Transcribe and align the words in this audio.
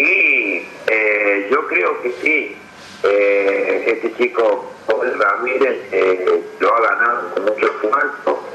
Y 0.00 0.66
eh, 0.86 1.48
yo 1.50 1.66
creo 1.66 2.00
que 2.00 2.10
sí, 2.22 2.56
eh, 3.02 3.84
este 3.86 4.14
chico 4.14 4.72
Paul 4.86 5.12
Ramírez 5.18 5.78
eh, 5.92 6.40
lo 6.58 6.74
ha 6.74 6.80
ganado 6.80 7.34
con 7.34 7.44
mucho 7.44 7.66
esfuerzo. 7.66 8.48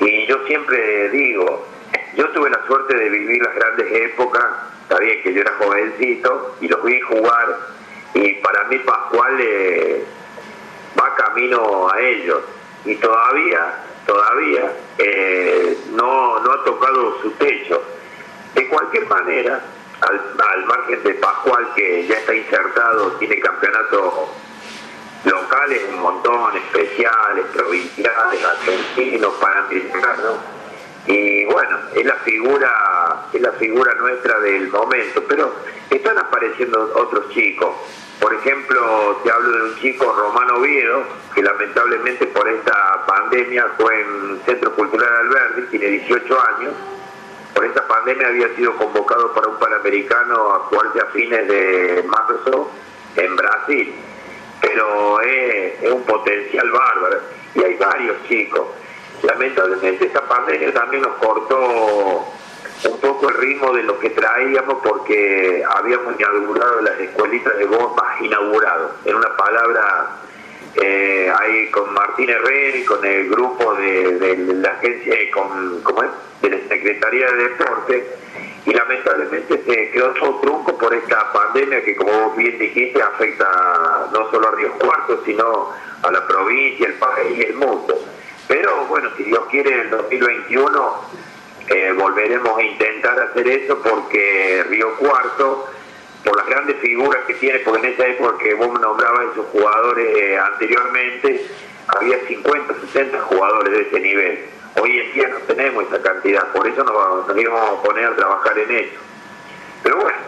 Y 0.00 0.26
yo 0.26 0.44
siempre 0.46 1.08
digo, 1.08 1.66
yo 2.14 2.28
tuve 2.32 2.50
la 2.50 2.60
suerte 2.66 2.94
de 2.94 3.08
vivir 3.08 3.42
las 3.42 3.54
grandes 3.54 3.90
épocas, 3.90 4.44
está 4.82 4.98
bien 4.98 5.22
que 5.22 5.32
yo 5.32 5.40
era 5.40 5.54
jovencito 5.60 6.56
y 6.60 6.68
los 6.68 6.84
vi 6.84 7.00
jugar 7.00 7.56
y 8.12 8.34
para 8.34 8.64
mí 8.64 8.78
Pascual 8.80 9.38
eh, 9.40 10.04
va 11.00 11.14
camino 11.14 11.88
a 11.90 12.00
ellos 12.00 12.42
y 12.84 12.96
todavía, 12.96 13.78
todavía 14.06 14.72
no, 15.94 16.38
no 16.40 16.52
ha 16.52 16.64
tocado 16.64 17.22
su 17.22 17.30
techo. 17.30 17.82
De 18.54 18.68
cualquier 18.68 19.06
manera, 19.06 19.62
al, 20.02 20.66
margen 20.66 21.02
de 21.02 21.14
Pascual 21.14 21.68
que 21.74 22.06
ya 22.06 22.16
está 22.16 22.34
insertado, 22.34 23.12
tiene 23.12 23.38
campeonatos 23.40 24.14
locales 25.24 25.82
un 25.92 26.00
montón, 26.00 26.56
especiales, 26.56 27.46
provinciales, 27.52 28.44
argentinos, 28.44 29.32
panamericanos 29.40 30.36
y 31.06 31.44
bueno, 31.46 31.78
es 31.94 32.04
la 32.04 32.14
figura, 32.16 33.26
es 33.32 33.40
la 33.40 33.52
figura 33.52 33.92
nuestra 33.94 34.38
del 34.40 34.68
momento, 34.68 35.22
pero 35.28 35.52
están 35.90 36.16
apareciendo 36.18 36.92
otros 36.94 37.28
chicos. 37.30 37.74
Por 38.20 38.32
ejemplo, 38.34 39.20
te 39.24 39.32
hablo 39.32 39.50
de 39.50 39.62
un 39.64 39.76
chico 39.80 40.12
Romano 40.12 40.58
Oviedo, 40.58 41.02
que 41.34 41.42
lamentablemente 41.42 42.26
por 42.28 42.48
esta 42.48 43.04
pandemia 43.06 43.66
fue 43.76 44.00
en 44.00 44.40
Centro 44.46 44.72
Cultural 44.76 45.08
Alberdi, 45.12 45.66
tiene 45.70 45.86
18 45.86 46.40
años. 46.56 46.72
Por 47.54 47.64
esta 47.64 47.86
pandemia 47.86 48.28
había 48.28 48.54
sido 48.56 48.74
convocado 48.76 49.32
para 49.32 49.48
un 49.48 49.58
Panamericano 49.58 50.54
a 50.54 50.58
jugarse 50.60 51.00
a 51.00 51.06
fines 51.06 51.48
de 51.48 52.04
marzo 52.06 52.70
en 53.16 53.36
Brasil. 53.36 53.94
Pero 54.60 55.20
es, 55.20 55.90
un 55.90 56.02
potencial 56.04 56.70
bárbaro. 56.70 57.18
Y 57.54 57.62
hay 57.62 57.74
varios 57.76 58.16
chicos. 58.28 58.66
Lamentablemente 59.22 60.06
esta 60.06 60.22
pandemia 60.26 60.72
también 60.72 61.02
nos 61.02 61.14
cortó 61.16 62.24
un 62.84 63.00
poco 63.00 63.28
el 63.28 63.36
ritmo 63.36 63.72
de 63.72 63.82
lo 63.84 63.98
que 63.98 64.10
traíamos 64.10 64.78
porque 64.82 65.62
habíamos 65.76 66.18
inaugurado 66.18 66.80
las 66.80 66.98
escuelitas 66.98 67.56
de 67.56 67.66
más 67.66 68.20
inaugurado. 68.20 68.94
En 69.04 69.14
una 69.14 69.36
palabra, 69.36 70.08
eh, 70.76 71.32
ahí 71.40 71.70
con 71.70 71.92
Martín 71.92 72.30
Herrera 72.30 72.76
y 72.78 72.84
con 72.84 73.04
el 73.04 73.28
grupo 73.28 73.74
de, 73.74 74.36
la 74.60 74.70
agencia, 74.70 75.14
con, 75.32 75.82
¿cómo 75.82 76.02
es? 76.02 76.10
de 76.40 76.50
la 76.50 76.68
Secretaría 76.68 77.30
de 77.30 77.48
Deporte, 77.48 78.06
y 78.64 78.72
lamentablemente 78.72 79.62
se 79.64 79.90
quedó 79.90 80.10
todo 80.10 80.40
trunco 80.40 80.78
por 80.78 80.94
esta 80.94 81.32
pandemia 81.32 81.82
que, 81.82 81.96
como 81.96 82.30
bien 82.32 82.58
dijiste, 82.58 83.02
afecta 83.02 84.08
no 84.12 84.30
solo 84.30 84.48
a 84.48 84.50
Río 84.52 84.72
Cuarto, 84.78 85.22
sino 85.24 85.70
a 86.02 86.10
la 86.10 86.26
provincia, 86.26 86.86
el 86.86 86.94
país 86.94 87.38
y 87.38 87.42
el 87.42 87.54
mundo. 87.54 87.98
Pero 88.48 88.86
bueno, 88.86 89.10
si 89.16 89.24
Dios 89.24 89.44
quiere, 89.50 89.72
en 89.72 89.80
el 89.80 89.90
2021 89.90 90.94
eh, 91.68 91.92
volveremos 91.96 92.58
a 92.58 92.62
intentar 92.62 93.18
hacer 93.20 93.48
eso 93.48 93.78
porque 93.78 94.64
Río 94.68 94.94
Cuarto, 94.96 95.68
por 96.24 96.36
las 96.36 96.46
grandes 96.46 96.76
figuras 96.78 97.24
que 97.26 97.34
tiene, 97.34 97.58
porque 97.60 97.86
en 97.86 97.92
esa 97.94 98.06
época 98.06 98.38
que 98.38 98.54
vos 98.54 98.80
nombrabas 98.80 99.32
esos 99.32 99.46
jugadores 99.46 100.16
eh, 100.16 100.38
anteriormente, 100.38 101.46
había 101.88 102.18
50, 102.26 102.74
60 102.92 103.20
jugadores 103.22 103.72
de 103.72 103.82
ese 103.82 104.00
nivel. 104.00 104.38
Hoy 104.80 104.98
en 104.98 105.12
día 105.12 105.28
no 105.28 105.38
tenemos 105.40 105.84
esa 105.84 106.00
cantidad, 106.00 106.52
por 106.52 106.66
eso 106.66 106.84
nos, 106.84 107.26
nos 107.26 107.36
íbamos 107.36 107.78
a 107.78 107.82
poner 107.82 108.06
a 108.06 108.16
trabajar 108.16 108.58
en 108.58 108.70
eso. 108.70 109.00
Pero 109.82 109.96
bueno, 109.96 110.18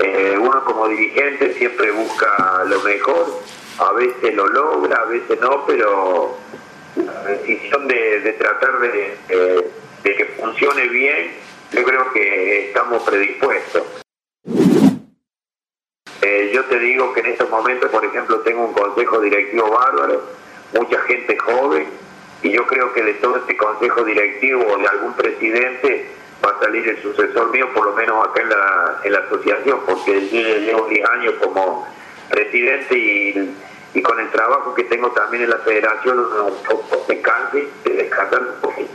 eh, 0.00 0.36
uno 0.38 0.64
como 0.64 0.88
dirigente 0.88 1.54
siempre 1.54 1.90
busca 1.92 2.64
lo 2.66 2.80
mejor, 2.80 3.26
a 3.78 3.92
veces 3.92 4.34
lo 4.34 4.46
logra, 4.48 4.96
a 4.98 5.04
veces 5.06 5.40
no, 5.40 5.64
pero 5.66 6.36
la 6.96 7.22
decisión 7.24 7.88
de, 7.88 8.36
tratar 8.38 8.80
de 8.80 9.16
de 10.04 10.14
que 10.14 10.26
funcione 10.26 10.86
bien, 10.88 11.32
yo 11.72 11.82
creo 11.82 12.12
que 12.12 12.68
estamos 12.68 13.02
predispuestos. 13.02 14.03
Te 16.74 16.80
digo 16.80 17.12
que 17.12 17.20
en 17.20 17.26
estos 17.26 17.48
momentos, 17.50 17.88
por 17.88 18.04
ejemplo, 18.04 18.40
tengo 18.40 18.64
un 18.64 18.72
consejo 18.72 19.20
directivo 19.20 19.70
bárbaro, 19.70 20.24
mucha 20.72 21.00
gente 21.02 21.38
joven, 21.38 21.86
y 22.42 22.50
yo 22.50 22.66
creo 22.66 22.92
que 22.92 23.00
de 23.00 23.14
todo 23.14 23.36
este 23.36 23.56
consejo 23.56 24.02
directivo 24.02 24.66
o 24.66 24.76
de 24.76 24.88
algún 24.88 25.14
presidente 25.14 26.10
va 26.44 26.50
a 26.50 26.58
salir 26.58 26.88
el 26.88 27.00
sucesor 27.00 27.52
mío, 27.52 27.68
por 27.72 27.86
lo 27.86 27.92
menos 27.92 28.26
acá 28.26 28.42
en 28.42 28.48
la, 28.48 29.00
en 29.04 29.12
la 29.12 29.18
asociación, 29.20 29.82
porque 29.86 30.28
yo 30.30 30.58
llevo 30.58 30.88
10 30.88 31.10
años 31.10 31.34
como 31.40 31.86
presidente 32.28 32.98
y, 32.98 33.56
y, 33.94 34.02
con 34.02 34.18
el 34.18 34.28
trabajo 34.30 34.74
que 34.74 34.82
tengo 34.82 35.12
también 35.12 35.44
en 35.44 35.50
la 35.50 35.58
federación, 35.58 36.18
un 36.18 36.62
poco 36.68 37.06
me 37.08 37.20
canse 37.20 37.68
de 37.84 37.92
descansar 37.92 38.42
un 38.42 38.60
poquito. 38.60 38.92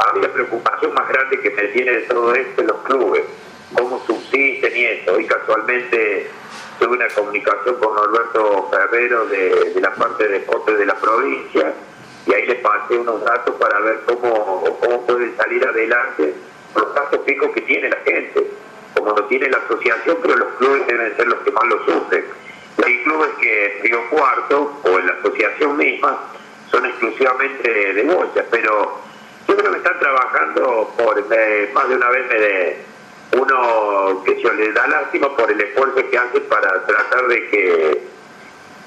A 0.00 0.18
la 0.18 0.28
preocupación 0.34 0.92
más 0.92 1.08
grande 1.08 1.40
que 1.40 1.48
me 1.48 1.62
tiene 1.68 1.92
de 1.92 2.02
todo 2.02 2.34
esto 2.34 2.60
es 2.60 2.68
los 2.68 2.82
clubes, 2.82 3.24
cómo 3.74 4.02
subsisten 4.06 4.76
y 4.76 4.84
eso. 4.84 5.18
Y 5.18 5.26
casualmente 5.26 6.30
tuve 6.78 6.96
una 6.96 7.08
comunicación 7.08 7.76
con 7.76 7.98
Alberto 7.98 8.68
Ferrero 8.70 9.26
de, 9.26 9.80
la 9.80 9.94
parte 9.94 10.28
de 10.28 10.38
deportes 10.40 10.78
de 10.78 10.86
la 10.86 10.94
provincia 10.94 11.74
y 12.26 12.34
ahí 12.34 12.46
le 12.46 12.56
pasé 12.56 12.98
unos 12.98 13.24
datos 13.24 13.54
para 13.56 13.80
ver 13.80 14.00
cómo, 14.06 14.78
cómo 14.80 15.06
pueden 15.06 15.36
salir 15.36 15.66
adelante 15.66 16.34
los 16.74 16.94
gastos 16.94 17.20
fijos 17.24 17.50
que 17.52 17.62
tiene 17.62 17.88
la 17.88 17.96
gente, 18.04 18.46
como 18.94 19.10
lo 19.12 19.24
tiene 19.24 19.48
la 19.48 19.58
asociación, 19.58 20.18
pero 20.22 20.36
los 20.36 20.48
clubes 20.58 20.86
deben 20.86 21.16
ser 21.16 21.26
los 21.26 21.38
que 21.40 21.50
más 21.50 21.64
lo 21.64 21.84
sufren. 21.84 22.24
Hay 22.84 23.02
clubes 23.02 23.30
que 23.40 23.80
Río 23.82 24.10
Cuarto 24.10 24.80
o 24.84 24.98
en 24.98 25.06
la 25.06 25.12
asociación 25.14 25.76
misma 25.76 26.18
son 26.70 26.84
exclusivamente 26.84 27.72
de, 27.72 27.92
de 27.94 28.02
bolsa, 28.04 28.44
pero 28.50 29.00
yo 29.48 29.56
creo 29.56 29.72
que 29.72 29.78
están 29.78 29.98
trabajando 29.98 30.92
por, 30.96 31.16
más 31.72 31.88
de 31.88 31.96
una 31.96 32.10
vez 32.10 32.28
me 32.28 32.34
de, 32.38 32.76
uno 33.32 34.22
que 34.24 34.40
se 34.40 34.52
le 34.54 34.72
da 34.72 34.86
lástima 34.86 35.36
por 35.36 35.50
el 35.50 35.60
esfuerzo 35.60 36.08
que 36.10 36.18
hacen 36.18 36.42
para 36.44 36.86
tratar 36.86 37.26
de 37.28 37.48
que 37.50 38.00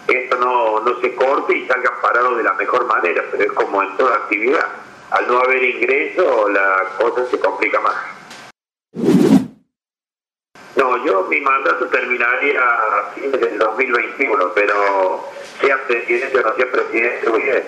esto 0.07 0.37
no, 0.37 0.79
no 0.79 0.99
se 0.99 1.15
corte 1.15 1.55
y 1.55 1.67
salgan 1.67 1.93
parados 2.01 2.37
de 2.37 2.43
la 2.43 2.53
mejor 2.53 2.85
manera, 2.85 3.23
pero 3.31 3.43
es 3.43 3.51
como 3.53 3.83
en 3.83 3.95
toda 3.97 4.15
actividad. 4.15 4.67
Al 5.11 5.27
no 5.27 5.39
haber 5.39 5.63
ingreso, 5.63 6.49
la 6.49 6.83
cosa 6.97 7.25
se 7.27 7.39
complica 7.39 7.79
más. 7.81 7.95
No, 10.75 11.05
yo 11.05 11.23
mi 11.23 11.41
mandato 11.41 11.87
terminaría 11.87 12.61
a 12.61 13.11
fines 13.13 13.39
del 13.39 13.57
2021, 13.57 14.51
pero 14.55 15.29
sea 15.59 15.77
presidente 15.85 16.39
o 16.39 16.41
no 16.41 16.55
sea 16.55 16.71
presidente, 16.71 17.29
voy 17.29 17.49
a, 17.49 17.63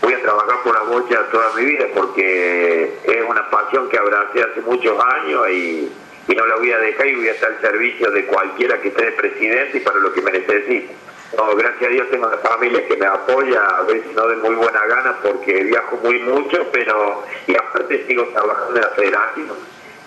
voy 0.00 0.14
a 0.14 0.22
trabajar 0.22 0.62
por 0.64 0.74
la 0.74 0.82
bocha 0.82 1.30
toda 1.30 1.52
mi 1.54 1.64
vida 1.64 1.86
porque 1.94 2.98
es 3.04 3.24
una 3.28 3.48
pasión 3.50 3.88
que 3.88 3.98
abracé 3.98 4.42
hace 4.42 4.60
muchos 4.62 4.98
años 5.04 5.48
y, 5.50 5.92
no 6.34 6.46
la 6.46 6.56
voy 6.56 6.72
a 6.72 6.78
dejar 6.78 7.06
y 7.06 7.16
voy 7.16 7.28
a 7.28 7.32
estar 7.32 7.50
al 7.50 7.60
servicio 7.60 8.10
de 8.10 8.26
cualquiera 8.26 8.80
que 8.80 8.88
esté 8.88 9.06
de 9.06 9.12
presidente 9.12 9.78
y 9.78 9.80
para 9.80 9.98
lo 9.98 10.12
que 10.12 10.22
me 10.22 10.32
necesite. 10.32 10.94
No, 11.36 11.54
gracias 11.56 11.90
a 11.90 11.92
Dios 11.92 12.10
tengo 12.10 12.26
una 12.26 12.38
familia 12.38 12.86
que 12.86 12.96
me 12.96 13.06
apoya, 13.06 13.62
a 13.62 13.82
veces 13.82 14.12
no 14.14 14.26
de 14.28 14.36
muy 14.36 14.54
buena 14.54 14.84
gana 14.86 15.18
porque 15.22 15.62
viajo 15.64 15.98
muy 16.02 16.18
mucho, 16.20 16.66
pero 16.72 17.24
y 17.46 17.54
aparte 17.54 18.06
sigo 18.06 18.24
trabajando 18.28 18.76
en 18.76 18.82
la 18.82 18.90
federación, 18.90 19.46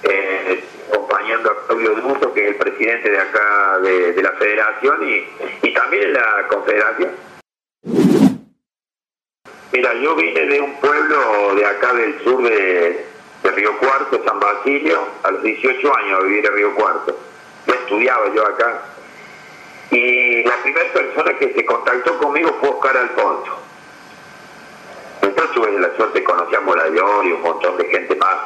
eh, 0.03 0.63
acompañando 0.89 1.51
a 1.51 1.67
Claudio 1.67 1.95
Duto, 1.95 2.33
que 2.33 2.43
es 2.43 2.47
el 2.49 2.55
presidente 2.55 3.09
de 3.11 3.19
acá 3.19 3.79
de, 3.79 4.21
la 4.21 4.31
federación 4.31 5.09
y, 5.09 5.27
y 5.61 5.73
también 5.73 6.03
en 6.03 6.13
la 6.13 6.47
confederación. 6.47 7.11
Mira, 9.71 9.93
yo 9.93 10.15
vine 10.15 10.45
de 10.47 10.59
un 10.59 10.73
pueblo 10.81 11.55
de 11.55 11.65
acá 11.65 11.93
del 11.93 12.19
sur 12.23 12.43
de, 12.43 13.05
Río 13.49 13.77
Cuarto, 13.77 14.21
San 14.23 14.39
Basilio, 14.39 14.99
a 15.23 15.31
los 15.31 15.43
18 15.43 15.97
años 15.97 16.19
a 16.19 16.23
vivir 16.23 16.45
en 16.45 16.53
Río 16.53 16.75
Cuarto. 16.75 17.17
Ya 17.67 17.73
estudiaba 17.73 18.33
yo 18.33 18.45
acá. 18.45 18.81
Y 19.91 20.43
la 20.43 20.55
primera 20.63 20.91
persona 20.93 21.33
que 21.37 21.53
se 21.53 21.65
contactó 21.65 22.17
conmigo 22.17 22.55
fue 22.59 22.69
Oscar 22.69 22.97
Alfonso. 22.97 23.57
Entonces 25.21 25.53
tuve 25.53 25.71
la 25.79 25.95
suerte, 25.95 26.23
conocí 26.23 26.55
a 26.55 26.61
Morayor 26.61 27.25
y 27.25 27.31
un 27.31 27.41
montón 27.41 27.77
de 27.77 27.85
gente 27.85 28.15
más. 28.15 28.37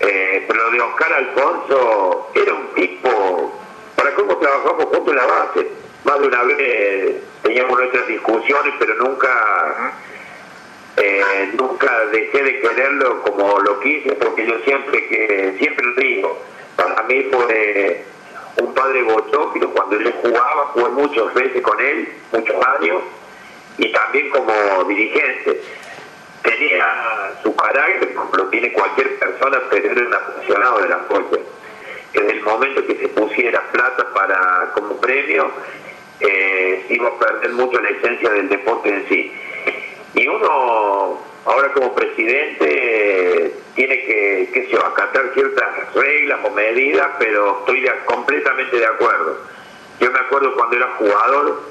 Eh, 0.00 0.44
pero 0.46 0.70
de 0.70 0.80
Oscar 0.80 1.12
Alfonso 1.12 2.30
era 2.34 2.54
un 2.54 2.68
tipo, 2.74 3.60
para 3.96 4.14
cómo 4.14 4.36
trabajamos 4.36 4.84
juntos 4.84 5.08
en 5.08 5.16
la 5.16 5.26
base. 5.26 5.70
Más 6.04 6.20
de 6.20 6.26
una 6.28 6.42
vez 6.44 7.16
teníamos 7.42 7.78
nuestras 7.78 8.06
discusiones, 8.06 8.74
pero 8.78 8.94
nunca 8.94 9.92
eh, 11.02 11.50
nunca 11.54 12.06
dejé 12.12 12.42
de 12.42 12.60
quererlo 12.60 13.22
como 13.22 13.58
lo 13.60 13.80
quise, 13.80 14.12
porque 14.12 14.46
yo 14.46 14.58
siempre 14.64 15.06
que 15.08 15.54
siempre 15.58 15.86
lo 15.86 15.94
digo, 15.94 16.42
para 16.76 17.02
mí 17.04 17.26
fue 17.30 18.04
un 18.56 18.74
padre 18.74 19.02
bochófilo, 19.04 19.70
cuando 19.70 19.98
yo 19.98 20.12
jugaba, 20.22 20.66
jugué 20.74 20.88
muchas 20.90 21.32
veces 21.34 21.62
con 21.62 21.80
él, 21.80 22.08
muchos 22.32 22.56
años, 22.66 23.02
y 23.78 23.90
también 23.92 24.30
como 24.30 24.84
dirigente. 24.84 25.62
Tenía 26.42 27.34
su 27.42 27.54
carácter, 27.54 28.14
como 28.14 28.34
lo 28.34 28.46
tiene 28.48 28.72
cualquier 28.72 29.18
persona, 29.18 29.58
pero 29.70 29.92
era 29.92 30.06
un 30.06 30.14
apasionado 30.14 30.80
de 30.80 30.88
la 30.88 30.98
fuerza. 30.98 31.36
desde 32.12 32.32
el 32.32 32.42
momento 32.42 32.86
que 32.86 32.96
se 32.96 33.08
pusiera 33.08 33.62
plata 33.72 34.06
para 34.14 34.70
como 34.74 34.96
premio, 35.00 35.50
eh, 36.20 36.84
iba 36.88 37.08
a 37.08 37.18
perder 37.18 37.52
mucho 37.52 37.80
la 37.80 37.90
esencia 37.90 38.30
del 38.30 38.48
deporte 38.48 38.88
en 38.88 39.08
sí. 39.08 39.32
Y 40.14 40.26
uno, 40.26 41.18
ahora 41.44 41.72
como 41.72 41.94
presidente, 41.94 43.54
tiene 43.74 44.04
que, 44.04 44.50
que 44.52 44.68
se 44.68 44.76
acatar 44.76 45.30
ciertas 45.34 45.94
reglas 45.94 46.40
o 46.44 46.50
medidas, 46.50 47.08
pero 47.18 47.60
estoy 47.60 47.88
completamente 48.06 48.76
de 48.76 48.86
acuerdo. 48.86 49.38
Yo 50.00 50.10
me 50.10 50.18
acuerdo 50.18 50.54
cuando 50.54 50.76
era 50.76 50.88
jugador, 50.98 51.62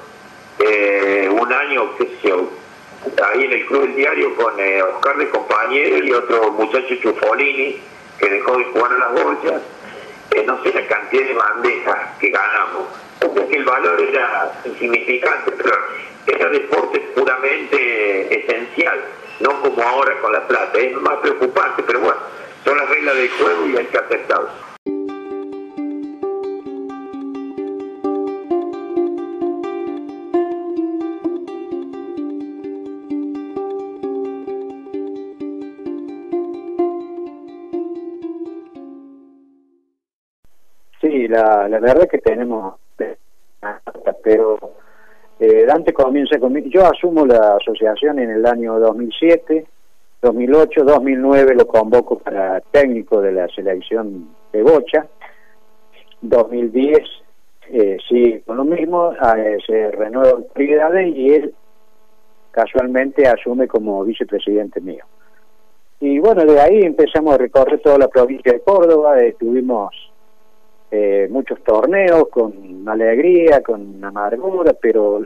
eh, 0.60 1.28
un 1.30 1.52
año, 1.52 1.96
qué 1.96 2.04
sé 2.04 2.28
yo, 2.28 2.50
ahí 3.32 3.44
en 3.44 3.52
el 3.52 3.66
Club 3.66 3.82
del 3.82 3.96
Diario 3.96 4.34
con 4.36 4.58
eh, 4.58 4.82
Oscar 4.82 5.16
de 5.16 5.28
compañero 5.30 6.04
y 6.04 6.12
otro 6.12 6.52
muchacho 6.52 6.94
Chufolini, 6.96 7.80
que 8.18 8.28
dejó 8.28 8.56
de 8.56 8.64
jugar 8.64 8.92
a 8.92 8.98
las 8.98 9.12
bolsas, 9.12 9.62
no 10.46 10.62
sé 10.62 10.72
la 10.72 10.86
cantidad 10.86 11.24
de 11.24 11.34
bandejas 11.34 12.18
que 12.18 12.30
ganamos. 12.30 12.86
O 13.22 13.34
que 13.34 13.56
el 13.56 13.64
valor 13.64 14.00
era 14.00 14.52
insignificante, 14.64 15.52
pero 15.52 15.72
era 16.32 16.48
deporte 16.50 17.00
puramente 17.14 18.44
esencial, 18.44 19.00
no 19.40 19.60
como 19.60 19.82
ahora 19.82 20.20
con 20.20 20.32
la 20.32 20.46
plata. 20.46 20.78
Es 20.78 20.94
más 21.00 21.16
preocupante, 21.18 21.82
pero 21.86 22.00
bueno, 22.00 22.20
son 22.64 22.76
las 22.76 22.88
reglas 22.88 23.16
del 23.16 23.30
juego 23.30 23.66
y 23.66 23.76
hay 23.76 23.86
que 23.86 23.98
aceptarlas. 23.98 24.52
Sí, 41.00 41.28
la, 41.28 41.66
verdad 41.68 42.08
que 42.10 42.18
tenemos, 42.18 42.74
pero 44.22 44.58
Dante 45.70 45.92
comienza 45.92 46.36
conmigo. 46.40 46.68
Yo 46.68 46.84
asumo 46.84 47.24
la 47.24 47.54
asociación 47.54 48.18
en 48.18 48.28
el 48.28 48.44
año 48.44 48.80
2007, 48.80 49.64
2008, 50.20 50.82
2009 50.82 51.54
lo 51.54 51.66
convoco 51.68 52.18
para 52.18 52.60
técnico 52.72 53.20
de 53.20 53.30
la 53.30 53.46
selección 53.46 54.30
de 54.52 54.64
Bocha. 54.64 55.06
2010 56.22 56.98
eh, 57.68 57.98
sí, 58.08 58.42
con 58.44 58.56
lo 58.56 58.64
mismo, 58.64 59.12
eh, 59.12 59.58
se 59.64 59.92
renueva 59.92 60.40
prioridades 60.52 61.14
y 61.14 61.34
él 61.34 61.54
casualmente 62.50 63.28
asume 63.28 63.68
como 63.68 64.02
vicepresidente 64.02 64.80
mío. 64.80 65.04
Y 66.00 66.18
bueno, 66.18 66.44
de 66.46 66.60
ahí 66.60 66.80
empezamos 66.80 67.34
a 67.34 67.38
recorrer 67.38 67.78
toda 67.78 67.96
la 67.96 68.08
provincia 68.08 68.52
de 68.52 68.60
Córdoba, 68.62 69.22
estuvimos 69.22 69.94
eh, 70.90 71.28
muchos 71.30 71.62
torneos 71.62 72.24
con 72.28 72.88
alegría, 72.88 73.62
con 73.62 74.04
amargura, 74.04 74.72
pero 74.72 75.24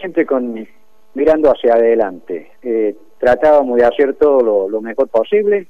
siempre 0.00 0.26
con 0.26 0.66
mirando 1.14 1.50
hacia 1.50 1.74
adelante. 1.74 2.52
Eh, 2.62 2.96
tratábamos 3.18 3.78
de 3.78 3.84
hacer 3.84 4.14
todo 4.14 4.68
lo, 4.68 4.80
mejor 4.80 5.08
posible 5.08 5.68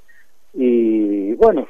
y 0.55 1.35
bueno, 1.35 1.67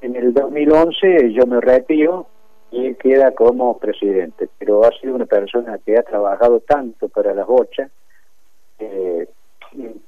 en 0.00 0.16
el 0.16 0.32
2011 0.34 1.32
yo 1.32 1.46
me 1.46 1.60
retiro 1.60 2.26
y 2.70 2.94
queda 2.94 3.32
como 3.32 3.78
presidente, 3.78 4.48
pero 4.58 4.84
ha 4.84 4.90
sido 5.00 5.14
una 5.14 5.26
persona 5.26 5.78
que 5.84 5.98
ha 5.98 6.02
trabajado 6.02 6.60
tanto 6.60 7.08
para 7.08 7.34
las 7.34 7.46
bochas 7.46 7.90
eh, 8.78 9.26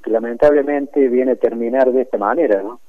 lamentablemente 0.06 1.08
viene 1.08 1.32
a 1.32 1.36
terminar 1.36 1.90
de 1.90 2.02
esta 2.02 2.18
manera, 2.18 2.62
¿no? 2.62 2.80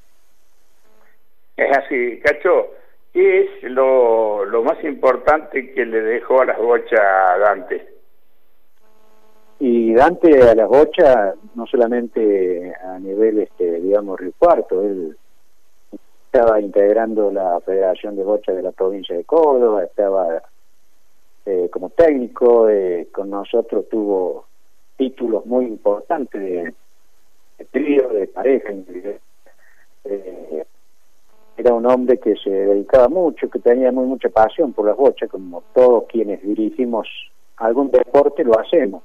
Es 1.55 1.77
así, 1.77 2.19
Cacho. 2.19 2.67
¿Qué 3.13 3.43
es 3.43 3.63
lo, 3.71 4.43
lo 4.43 4.61
más 4.63 4.83
importante 4.83 5.71
que 5.73 5.85
le 5.85 6.01
dejó 6.01 6.41
a 6.41 6.45
las 6.45 6.57
bochas 6.57 6.99
a 6.99 7.37
Dante? 7.37 7.94
Y 9.59 9.93
Dante 9.93 10.41
a 10.41 10.53
las 10.53 10.67
bochas, 10.67 11.35
no 11.55 11.65
solamente 11.65 12.73
a 12.75 12.99
nivel, 12.99 13.39
este, 13.39 13.79
digamos, 13.79 14.19
Río 14.19 14.33
Cuarto, 14.37 14.81
él 14.81 15.17
estaba 16.25 16.59
integrando 16.59 17.31
la 17.31 17.59
Federación 17.61 18.17
de 18.17 18.23
Bocha 18.23 18.51
de 18.51 18.61
la 18.61 18.73
provincia 18.73 19.15
de 19.15 19.23
Córdoba, 19.23 19.85
estaba 19.85 20.41
eh, 21.45 21.69
como 21.71 21.89
técnico, 21.91 22.67
eh, 22.67 23.07
con 23.13 23.29
nosotros 23.29 23.87
tuvo 23.89 24.45
títulos 24.97 25.45
muy 25.45 25.65
importantes 25.65 26.41
de, 26.41 26.73
de 27.57 27.65
trío, 27.65 28.09
de 28.09 28.27
pareja, 28.27 28.73
eh, 30.03 30.65
era 31.57 31.73
un 31.73 31.85
hombre 31.85 32.17
que 32.19 32.35
se 32.35 32.49
dedicaba 32.49 33.07
mucho, 33.07 33.49
que 33.49 33.59
tenía 33.59 33.91
muy 33.91 34.05
mucha 34.05 34.27
pasión 34.29 34.73
por 34.73 34.87
las 34.87 34.97
bochas, 34.97 35.29
como 35.29 35.63
todos 35.73 36.03
quienes 36.09 36.41
dirigimos 36.41 37.07
algún 37.57 37.91
deporte 37.91 38.43
lo 38.43 38.59
hacemos. 38.59 39.01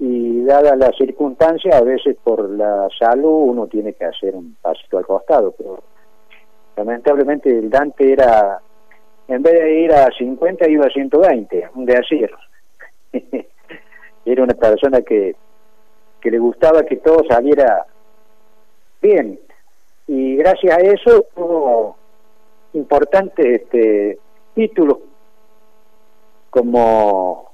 Y 0.00 0.44
dada 0.44 0.74
la 0.76 0.90
circunstancia, 0.92 1.76
a 1.76 1.82
veces 1.82 2.16
por 2.24 2.48
la 2.48 2.88
salud 2.98 3.50
uno 3.50 3.66
tiene 3.66 3.92
que 3.92 4.06
hacer 4.06 4.34
un 4.34 4.56
pasito 4.60 4.98
al 4.98 5.06
costado, 5.06 5.52
pero 5.52 5.82
lamentablemente 6.76 7.50
el 7.50 7.68
Dante 7.68 8.10
era, 8.10 8.60
en 9.28 9.42
vez 9.42 9.52
de 9.52 9.80
ir 9.80 9.92
a 9.92 10.08
50, 10.10 10.68
iba 10.70 10.86
a 10.86 10.90
120, 10.90 11.68
un 11.74 11.84
de 11.84 11.96
así. 11.96 12.24
era 14.24 14.42
una 14.42 14.54
persona 14.54 15.02
que, 15.02 15.36
que 16.18 16.30
le 16.30 16.38
gustaba 16.38 16.82
que 16.84 16.96
todo 16.96 17.22
saliera 17.28 17.84
bien, 19.02 19.38
y 20.06 20.36
gracias 20.36 20.76
a 20.76 20.80
eso 20.80 21.26
tuvo 21.34 21.96
importantes 22.72 23.46
este, 23.46 24.18
títulos 24.54 24.98
como 26.50 27.49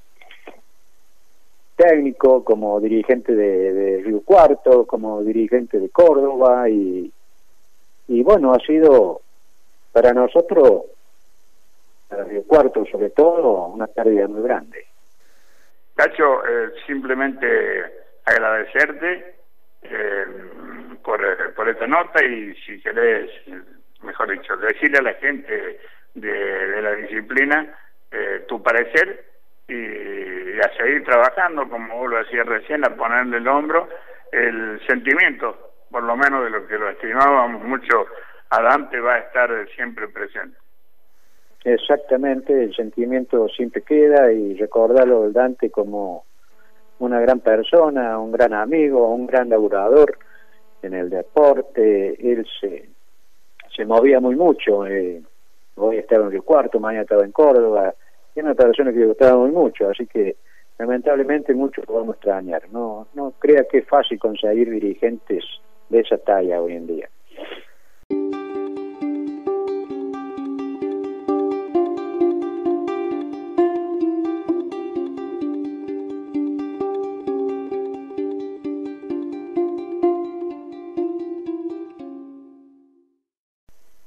técnico, 1.76 2.43
como 2.44 2.81
dirigente 2.81 3.34
de, 3.34 4.02
Río 4.05 4.23
Cuarto, 4.23 4.87
como 4.87 5.23
dirigente 5.23 5.78
de 5.78 5.90
Córdoba 5.90 6.69
y, 6.69 7.12
y 8.08 8.23
bueno, 8.23 8.52
ha 8.52 8.58
sido 8.61 9.20
para 9.93 10.12
nosotros, 10.12 10.84
para 12.08 12.25
Río 12.25 12.44
Cuarto 12.44 12.84
sobre 12.87 13.11
todo, 13.11 13.67
una 13.67 13.87
pérdida 13.87 14.26
muy 14.26 14.43
grande. 14.43 14.87
Cacho, 15.94 16.46
eh, 16.46 16.73
simplemente 16.87 17.46
agradecerte. 18.25 19.37
Eh, 19.82 20.25
por, 21.06 21.55
por 21.55 21.69
esta 21.69 21.87
nota 21.87 22.23
y 22.25 22.52
si 22.56 22.81
querés, 22.81 23.30
mejor 24.02 24.28
dicho, 24.33 24.56
decirle 24.56 24.99
a 24.99 25.02
la 25.02 25.14
gente 25.14 25.78
de, 26.14 26.83
la 26.83 26.92
disciplina 26.97 27.78
eh, 28.11 28.45
tu 28.49 28.61
parecer 28.61 29.25
y, 29.68 30.61
a 30.61 30.76
seguir 30.76 31.04
trabajando, 31.04 31.68
como 31.68 31.99
vos 31.99 32.11
lo 32.11 32.18
decías 32.18 32.46
recién, 32.46 32.85
a 32.85 32.94
ponerle 32.94 33.38
el 33.38 33.49
hombro, 33.49 33.88
el 34.32 34.80
sentimiento, 34.87 35.73
por 35.90 36.02
lo 36.02 36.16
menos 36.16 36.44
de 36.44 36.50
lo 36.50 36.66
que 36.66 36.78
lo 36.78 36.88
estimábamos 36.88 37.62
mucho 37.62 38.06
a 38.50 38.62
Dante, 38.62 39.00
va 39.00 39.14
a 39.14 39.18
estar 39.18 39.50
siempre 39.75 40.08
presente. 40.08 40.56
Exactamente, 41.64 42.52
el 42.64 42.75
sentimiento 42.75 43.49
siempre 43.49 43.82
queda 43.82 44.32
y 44.32 44.54
recordarlo 44.56 45.23
del 45.23 45.32
Dante 45.32 45.70
como 45.70 46.25
una 47.00 47.20
gran 47.20 47.40
persona, 47.40 48.18
un 48.18 48.30
gran 48.30 48.54
amigo, 48.54 49.12
un 49.12 49.26
gran 49.26 49.49
laburador 49.49 50.16
en 50.82 50.94
el 50.94 51.11
deporte, 51.11 52.16
él 52.20 52.46
se, 52.61 52.88
se 53.75 53.85
movía 53.85 54.20
muy 54.20 54.37
mucho, 54.37 54.87
eh, 54.87 55.20
hoy 55.75 55.99
estaba 55.99 56.26
en 56.26 56.35
el 56.35 56.42
cuarto, 56.42 56.78
mañana 56.78 57.02
estaba 57.02 57.25
en 57.25 57.32
Córdoba, 57.32 57.94
era 58.37 58.49
una 58.49 58.55
persona 58.55 58.93
que 58.93 58.99
le 58.99 59.07
gustaba 59.07 59.38
muy 59.38 59.50
mucho, 59.50 59.88
así 59.88 60.07
que 60.07 60.37
lamentablemente 60.78 61.55
muchos 61.55 61.87
lo 61.88 61.95
vamos 61.95 62.14
a 62.14 62.16
extrañar, 62.16 62.69
no, 62.71 63.07
no 63.14 63.33
crea 63.38 63.64
que 63.71 63.78
es 63.78 63.88
fácil 63.88 64.19
conseguir 64.19 64.71
dirigentes 64.71 65.45
de 65.88 66.00
esa 66.00 66.19
talla 66.19 66.61
hoy 66.61 66.75
en 66.75 66.87
día. 66.87 67.09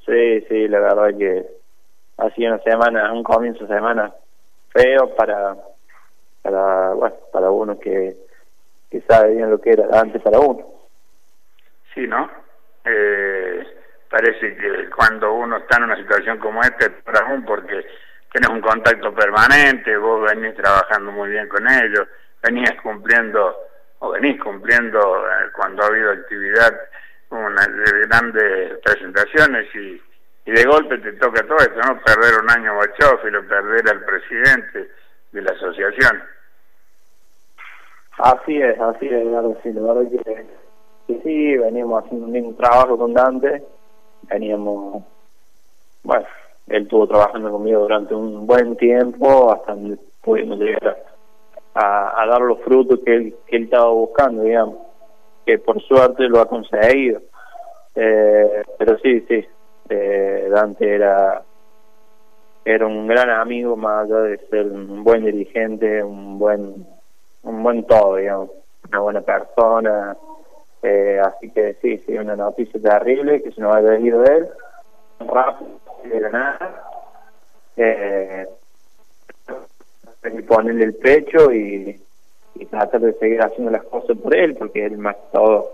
Sí, 0.06 0.42
sí, 0.48 0.68
la 0.68 0.80
verdad 0.80 1.18
que 1.18 1.46
ha 2.18 2.30
sido 2.32 2.54
una 2.54 2.64
semana, 2.64 3.12
un 3.14 3.24
comienzo 3.24 3.66
de 3.66 3.76
semana 3.76 4.14
feo 4.72 5.16
para, 5.16 5.56
para, 6.42 6.94
bueno, 6.94 7.16
para 7.32 7.50
uno 7.50 7.80
que, 7.80 8.16
que 8.90 9.02
sabe 9.02 9.36
bien 9.36 9.50
lo 9.50 9.60
que 9.60 9.72
era 9.72 10.00
antes 10.00 10.22
para 10.22 10.40
uno. 10.40 10.66
Sí, 11.94 12.08
¿no? 12.08 12.30
Eh, 12.86 13.64
parece 14.10 14.56
que 14.56 14.90
cuando 14.96 15.34
uno 15.34 15.58
está 15.58 15.78
en 15.78 15.84
una 15.84 15.98
situación 15.98 16.40
como 16.40 16.62
esta, 16.62 16.90
para 17.04 17.26
uno 17.26 17.46
porque 17.46 17.86
tienes 18.32 18.50
un 18.50 18.62
contacto 18.62 19.14
permanente, 19.14 19.96
vos 19.98 20.30
venís 20.30 20.56
trabajando 20.56 21.12
muy 21.12 21.30
bien 21.30 21.48
con 21.48 21.68
ellos, 21.68 22.08
venís 22.44 22.72
cumpliendo, 22.82 23.56
o 24.00 24.12
venís 24.12 24.42
cumpliendo 24.42 25.28
eh, 25.28 25.52
cuando 25.56 25.84
ha 25.84 25.88
habido 25.88 26.12
actividad 26.12 26.80
una 27.30 27.68
de 27.68 28.08
grandes 28.08 28.80
presentaciones 28.80 29.68
y, 29.76 30.02
y 30.50 30.52
de 30.52 30.64
golpe 30.64 30.98
te 30.98 31.14
toca 31.14 31.46
todo 31.46 31.58
esto, 31.58 31.80
¿no? 31.88 32.02
Perder 32.02 32.42
un 32.42 32.50
año 32.50 32.74
lo 33.30 33.48
perder 33.48 33.88
al 33.88 34.04
presidente 34.04 34.90
de 35.32 35.42
la 35.44 35.52
asociación. 35.52 36.24
Así 38.18 38.60
es, 38.60 38.80
así 38.80 39.08
es, 39.08 39.28
claro, 39.28 39.56
sí, 39.62 39.72
la 39.72 39.82
verdad 39.82 40.10
que, 40.10 40.46
que 41.08 41.22
sí, 41.22 41.56
veníamos 41.56 42.04
haciendo 42.04 42.26
un 42.26 42.58
trabajo 42.58 42.98
con 42.98 43.14
Dante, 43.14 43.64
veníamos, 44.24 45.04
bueno, 46.02 46.26
él 46.68 46.84
estuvo 46.84 47.08
trabajando 47.08 47.52
conmigo 47.52 47.82
durante 47.82 48.16
un 48.16 48.48
buen 48.48 48.76
tiempo 48.76 49.54
hasta 49.54 49.76
pudimos 50.24 50.58
llegar 50.58 50.98
a, 51.76 52.26
dar 52.28 52.42
los 52.42 52.60
frutos 52.62 53.02
que 53.06 53.16
él, 53.16 53.36
que 53.46 53.56
él 53.56 53.64
estaba 53.66 53.92
buscando, 53.92 54.42
digamos, 54.42 54.78
que 55.46 55.60
por 55.60 55.80
suerte 55.84 56.28
lo 56.28 56.40
ha 56.42 56.50
conseguido. 56.50 57.22
Eh, 57.94 58.64
pero 58.78 58.98
sí, 59.00 59.22
sí, 59.28 59.46
eh, 59.90 60.48
Dante 60.50 60.96
era 60.96 61.44
era 62.66 62.86
un 62.86 63.08
gran 63.08 63.30
amigo 63.30 63.76
más 63.76 64.06
allá 64.06 64.22
de 64.22 64.38
ser 64.50 64.68
un 64.68 65.04
buen 65.04 65.26
dirigente, 65.26 66.04
un 66.04 66.38
buen 66.38 66.86
un 67.44 67.64
buen 67.64 67.84
todo, 67.86 68.18
digamos, 68.18 68.52
una 68.88 69.00
buena 69.00 69.22
persona. 69.22 70.18
Eh, 70.84 71.20
así 71.24 71.50
que 71.52 71.76
sí, 71.82 71.98
sí, 72.06 72.18
una 72.18 72.36
noticia 72.36 72.80
terrible 72.80 73.42
que 73.42 73.52
se 73.52 73.62
nos 73.62 73.76
haya 73.76 73.98
ido 74.00 74.24
él, 74.24 74.48
rápido, 75.20 75.80
de 76.04 76.22
la 76.22 76.30
nada. 76.30 76.84
Eh, 77.76 78.48
ponerle 80.48 80.84
el 80.84 80.96
pecho 80.96 81.52
y, 81.52 82.00
y, 82.56 82.66
tratar 82.66 83.02
de 83.02 83.14
seguir 83.14 83.42
haciendo 83.42 83.72
las 83.72 83.84
cosas 83.84 84.18
por 84.18 84.36
él, 84.36 84.56
porque 84.56 84.86
él 84.86 84.98
más 84.98 85.16
que 85.16 85.22
todo 85.32 85.72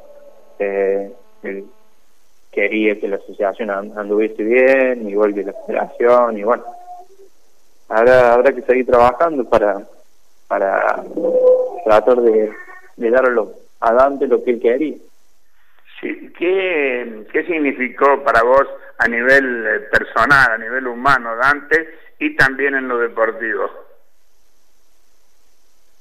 él 0.59 1.67
quería 2.55 2.99
que 2.99 3.07
la 3.07 3.17
asociación 3.17 3.69
anduviese 3.69 4.41
bien, 4.41 5.07
igual 5.07 5.35
que 5.35 5.43
la 5.43 5.53
federación, 5.67 6.37
y 6.37 6.43
bueno, 6.43 6.63
habrá, 7.89 8.33
habrá 8.33 8.53
que 8.53 8.61
seguir 8.63 8.85
trabajando 8.87 9.47
para, 9.47 9.85
para 10.47 11.03
tratar 11.83 12.21
de, 12.21 12.51
de 12.95 13.09
darlo 13.11 13.51
a 13.81 13.93
Dante 13.93 14.27
lo 14.27 14.43
que 14.43 14.51
él 14.51 14.59
quería. 14.59 14.95
Sí, 16.01 16.33
¿qué, 16.37 17.25
¿Qué 17.31 17.43
significó 17.45 18.23
para 18.23 18.43
vos 18.43 18.67
a 18.97 19.07
nivel 19.07 19.65
eh, 19.67 19.79
personal, 19.91 20.51
a 20.51 20.57
nivel 20.57 20.87
humano, 20.87 21.35
Dante, 21.35 21.87
y 22.19 22.35
también 22.35 22.75
en 22.75 22.87
lo 22.87 22.97
deportivo? 22.97 23.69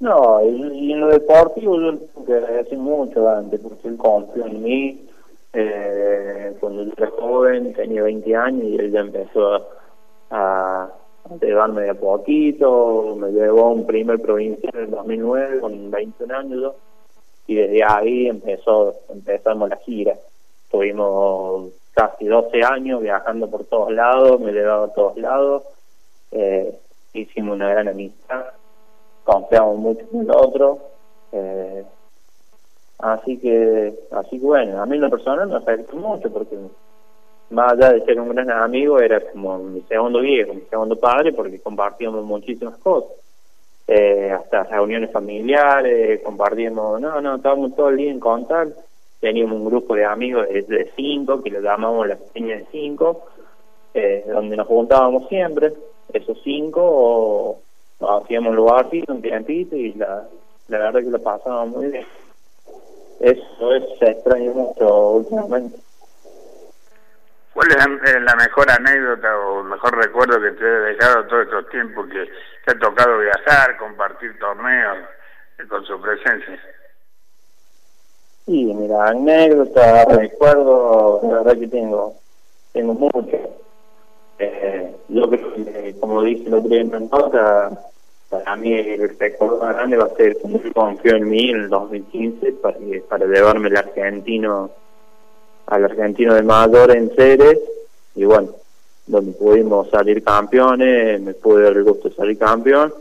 No, 0.01 0.41
y, 0.45 0.93
en 0.93 1.01
lo 1.01 1.09
deportivo 1.09 1.81
yo 1.81 1.99
tengo 1.99 2.27
que 2.27 2.35
agradecer 2.35 2.79
mucho 2.79 3.23
Dante, 3.23 3.59
porque 3.59 3.89
él 3.89 3.97
confió 3.97 4.47
en 4.47 4.63
mí. 4.63 5.04
Eh, 5.55 6.57
cuando 6.61 6.85
yo 6.85 6.93
era 6.97 7.11
joven, 7.11 7.73
tenía 7.75 8.03
20 8.03 8.37
años 8.37 8.65
y 8.65 8.77
él 8.77 8.91
ya 8.91 9.01
empezó 9.01 9.69
a, 10.31 10.91
llevarme 11.41 11.83
de 11.83 11.91
a 11.91 11.95
poquito. 11.95 13.17
Me 13.17 13.31
llevó 13.31 13.67
a 13.67 13.71
un 13.71 13.87
primer 13.87 14.21
provincial 14.21 14.73
en 14.75 14.85
el 14.85 14.91
2009 14.91 15.61
con 15.61 15.91
21 15.91 16.37
años 16.37 16.75
y 17.47 17.55
desde 17.55 17.85
ahí 17.85 18.27
empezó 18.27 18.95
empezamos 19.09 19.69
la 19.69 19.77
gira. 19.77 20.17
Tuvimos 20.71 21.73
casi 21.93 22.27
12 22.27 22.63
años 22.65 23.01
viajando 23.01 23.51
por 23.51 23.65
todos 23.65 23.93
lados, 23.93 24.41
me 24.41 24.53
llevaba 24.53 24.87
a 24.87 24.93
todos 24.93 25.17
lados. 25.17 25.63
Eh, 26.33 26.77
hicimos 27.13 27.55
una 27.55 27.69
gran 27.69 27.89
amistad 27.89 28.45
confiamos 29.25 29.79
mucho 29.79 30.07
en 30.13 30.21
el 30.21 30.31
otro. 30.31 30.79
Eh, 31.33 31.85
así 33.05 33.39
que, 33.39 33.95
así 34.13 34.41
que 34.41 34.47
bueno, 34.47 34.81
a 34.81 34.87
mí 34.87 34.97
en 34.97 35.03
lo 35.03 35.11
personal 35.11 35.49
me 35.49 35.57
afectó 35.57 35.97
mucho 35.97 36.33
porque 36.33 36.57
más 37.51 37.73
allá 37.73 37.93
de 37.93 38.05
ser 38.05 38.19
un 38.19 38.31
gran 38.31 38.51
amigo, 38.51 38.99
era 38.99 39.21
como 39.21 39.59
mi 39.59 39.83
segundo 39.83 40.21
viejo, 40.21 40.55
mi 40.55 40.63
segundo 40.63 40.97
padre, 40.97 41.33
porque 41.33 41.61
compartíamos 41.61 42.25
muchísimas 42.25 42.79
cosas. 42.79 43.11
Eh, 43.87 44.31
hasta 44.31 44.65
reuniones 44.65 45.13
familiares, 45.13 46.23
compartíamos, 46.23 47.01
no, 47.01 47.21
no, 47.21 47.37
estábamos 47.37 47.77
todo 47.77 47.91
el 47.91 47.99
día 47.99 48.11
en 48.11 48.21
contacto. 48.21 48.81
Teníamos 49.21 49.59
un 49.59 49.67
grupo 49.67 49.95
de 49.95 50.05
amigos 50.05 50.49
de, 50.49 50.91
cinco, 50.97 51.43
que 51.43 51.51
lo 51.51 51.61
llamamos 51.61 52.09
la 52.09 52.17
peña 52.17 52.57
de 52.57 52.67
cinco, 52.73 53.27
eh, 53.93 54.25
donde 54.27 54.57
nos 54.57 54.67
juntábamos 54.67 55.29
siempre, 55.29 55.73
esos 56.13 56.39
cinco, 56.43 57.59
hacíamos 58.01 58.51
un 58.51 58.57
lugar 58.57 58.89
un 59.09 59.23
tiempito 59.23 59.77
y 59.77 59.93
la, 59.93 60.27
la 60.69 60.79
verdad 60.79 61.01
que 61.01 61.11
lo 61.11 61.23
pasábamos 61.23 61.77
muy 61.77 61.91
bien. 61.91 62.05
Eso 63.21 63.75
es, 63.75 63.99
se 63.99 64.11
extraña 64.11 64.51
mucho 64.53 65.11
últimamente. 65.11 65.79
¿Cuál 67.55 67.69
es 67.71 68.23
la 68.23 68.35
mejor 68.35 68.69
anécdota 68.69 69.39
o 69.39 69.61
el 69.61 69.69
mejor 69.69 69.97
recuerdo 69.97 70.41
que 70.41 70.51
te 70.51 70.65
he 70.65 70.95
dejado 70.95 71.25
todos 71.27 71.45
estos 71.45 71.69
tiempos 71.69 72.09
que 72.09 72.29
te 72.65 72.73
ha 72.73 72.79
tocado 72.79 73.19
viajar, 73.19 73.77
compartir 73.77 74.37
torneos 74.41 74.99
eh, 75.59 75.63
con 75.69 75.85
su 75.85 76.01
presencia? 76.01 76.61
Sí, 78.45 78.75
mira, 78.75 79.07
anécdota, 79.07 80.05
recuerdo, 80.07 81.21
la 81.23 81.39
verdad 81.39 81.61
que 81.61 81.69
tengo, 81.69 82.15
tengo 82.73 82.95
mucho. 82.95 83.39
Eh, 84.39 84.97
yo 85.09 85.31
creo 85.31 85.55
que, 85.55 85.97
como 86.01 86.23
dije 86.23 86.49
el 86.49 86.55
otro 86.55 86.69
día 86.69 86.81
en 86.81 86.91
nota, 87.09 87.71
para 88.39 88.57
mí 88.57 88.73
el 88.73 89.17
recuerdo 89.19 89.59
más 89.59 89.75
grande 89.75 89.97
va 89.97 90.07
a 90.07 90.17
ser 90.17 90.37
cuando 90.39 90.61
confió 90.73 91.17
en 91.17 91.29
mí 91.29 91.51
en 91.51 91.61
el 91.61 91.69
2015 91.69 92.53
para, 92.53 92.79
para 93.09 93.27
llevarme 93.27 93.69
el 93.69 93.77
argentino 93.77 94.71
al 95.67 95.85
argentino 95.85 96.35
de 96.35 96.43
mayor 96.43 96.95
en 96.95 97.11
Ceres 97.15 97.59
y 98.15 98.25
bueno, 98.25 98.51
donde 99.07 99.33
pudimos 99.33 99.91
salir 99.91 100.23
campeones, 100.23 101.21
me 101.21 101.35
pude 101.35 101.65
dar 101.65 101.73
el 101.73 101.85
gusto 101.85 102.09
de 102.09 102.15
salir 102.15 102.39
campeón 102.39 102.93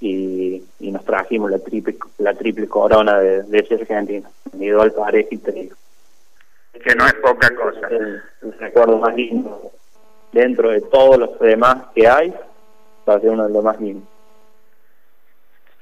y, 0.00 0.62
y 0.80 0.92
nos 0.92 1.04
trajimos 1.04 1.50
la 1.50 1.58
triple 1.58 1.96
la 2.18 2.34
triple 2.34 2.68
corona 2.68 3.18
de, 3.18 3.58
ese 3.58 3.74
argentino, 3.74 4.28
individual, 4.52 4.92
pareja 4.92 5.28
y 5.30 5.38
trío. 5.38 5.74
Que 6.72 6.94
no 6.94 7.06
es 7.06 7.14
poca 7.14 7.50
cosa. 7.56 7.88
El, 7.88 8.22
el 8.42 8.58
recuerdo 8.58 8.98
más 8.98 9.14
lindo 9.14 9.72
dentro 10.32 10.70
de 10.70 10.80
todos 10.82 11.18
los 11.18 11.38
demás 11.40 11.86
que 11.94 12.06
hay, 12.06 12.32
va 13.08 13.14
a 13.14 13.20
ser 13.20 13.30
uno 13.30 13.48
de 13.48 13.52
los 13.52 13.64
más 13.64 13.80
lindos. 13.80 14.08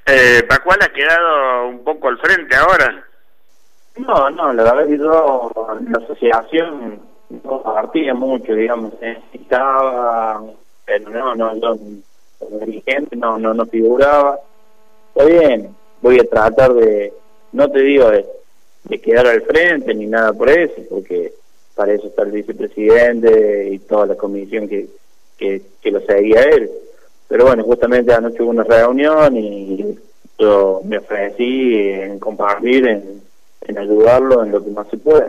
Eh, 0.09 0.45
¿Pascual 0.49 0.79
ha 0.83 0.93
quedado 0.93 1.69
un 1.69 1.83
poco 1.83 2.09
al 2.09 2.19
frente 2.19 2.55
ahora? 2.55 3.05
No, 3.97 4.31
no, 4.31 4.53
la 4.53 4.63
verdad 4.63 4.87
que 4.87 4.99
yo, 4.99 5.51
la 5.91 5.99
asociación 5.99 7.01
no 7.43 7.63
partía 7.63 8.15
mucho, 8.15 8.55
digamos, 8.55 8.93
necesitaba, 9.01 10.45
pero 10.85 11.11
no, 11.11 11.35
no, 11.35 11.57
yo, 11.57 11.77
dirigente 12.65 13.17
no, 13.17 13.37
no, 13.37 13.53
no 13.53 13.67
figuraba. 13.67 14.39
Está 15.09 15.25
bien, 15.25 15.75
voy 16.01 16.21
a 16.21 16.25
tratar 16.25 16.73
de, 16.75 17.13
no 17.51 17.69
te 17.69 17.81
digo 17.81 18.09
de, 18.09 18.25
de 18.85 19.01
quedar 19.01 19.27
al 19.27 19.43
frente 19.43 19.93
ni 19.93 20.07
nada 20.07 20.33
por 20.33 20.49
eso, 20.51 20.83
porque 20.89 21.33
para 21.75 21.93
eso 21.93 22.07
está 22.07 22.23
el 22.23 22.31
vicepresidente 22.31 23.71
y 23.73 23.81
toda 23.81 24.07
la 24.07 24.15
comisión 24.15 24.69
que, 24.69 24.87
que, 25.37 25.63
que 25.83 25.91
lo 25.91 26.01
seguía 26.03 26.43
él 26.43 26.71
pero 27.28 27.45
bueno, 27.47 27.64
justamente 27.64 28.12
anoche 28.12 28.42
hubo 28.42 28.50
una 28.50 28.64
reunión 28.64 29.37
y 29.37 29.99
yo 30.38 30.80
me 30.85 30.99
ofrecí 30.99 31.90
en 31.90 32.18
compartir, 32.18 32.87
en, 32.87 33.23
en 33.62 33.78
ayudarlo 33.78 34.45
en 34.45 34.52
lo 34.52 34.62
que 34.62 34.71
más 34.71 34.88
se 34.88 34.99
pueda. 34.99 35.26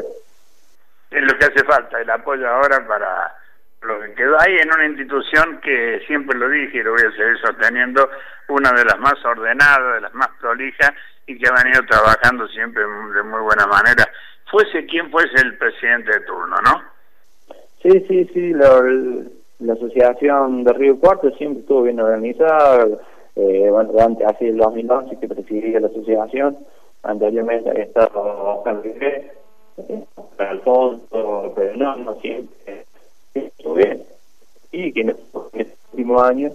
Es 1.10 1.22
lo 1.22 1.38
que 1.38 1.46
hace 1.46 1.64
falta, 1.64 2.00
el 2.00 2.10
apoyo 2.10 2.48
ahora 2.48 2.86
para 2.86 3.34
lo 3.82 4.02
que 4.02 4.14
quedó 4.14 4.40
ahí 4.40 4.58
en 4.58 4.74
una 4.74 4.86
institución 4.86 5.60
que 5.62 6.02
siempre 6.06 6.38
lo 6.38 6.50
dije 6.50 6.78
y 6.78 6.84
lo 6.84 6.92
voy 6.92 7.02
a 7.02 7.12
seguir 7.12 7.38
sosteniendo, 7.40 8.10
una 8.50 8.72
de 8.74 8.86
las 8.86 9.00
más 9.00 9.14
ordenadas, 9.24 9.96
de 9.96 10.02
las 10.02 10.14
más 10.14 10.30
prolijas 10.40 10.92
y 11.26 11.38
que 11.38 11.48
ha 11.48 11.64
venido 11.64 11.84
trabajando 11.86 12.48
siempre 12.50 12.84
de 12.84 13.24
muy 13.24 13.42
buena 13.42 13.66
manera. 13.68 14.08
Fuese 14.50 14.86
quien 14.86 15.10
fuese 15.12 15.42
el 15.42 15.58
presidente 15.58 16.12
de 16.12 16.20
turno, 16.22 16.56
¿no? 16.64 16.84
Sí, 17.82 18.06
sí, 18.08 18.30
sí, 18.34 18.54
lo, 18.54 18.84
la 19.60 19.74
asociación 19.74 20.64
de 20.64 20.74
Río 20.74 21.00
Cuarto 21.00 21.32
siempre 21.32 21.62
estuvo 21.62 21.84
bien 21.84 22.00
organizada. 22.00 22.88
Eh, 23.36 23.68
bueno, 23.70 23.92
antes, 24.00 24.28
hace 24.28 24.50
el 24.50 24.58
2011 24.58 25.18
que 25.18 25.28
presidía 25.28 25.80
la 25.80 25.88
asociación, 25.88 26.58
anteriormente 27.04 27.70
había 27.70 27.84
estado 27.84 28.58
Oscar 28.58 28.82
Rivera, 28.82 29.24
Alfonso, 30.38 31.54
pero 31.56 31.76
no, 31.76 31.96
no 31.98 32.16
siempre 32.16 32.86
estuvo 33.34 33.76
bien. 33.76 34.04
Y 34.72 34.92
que 34.92 35.02
en 35.02 35.10
este 35.10 35.76
último 35.92 36.22
año 36.22 36.52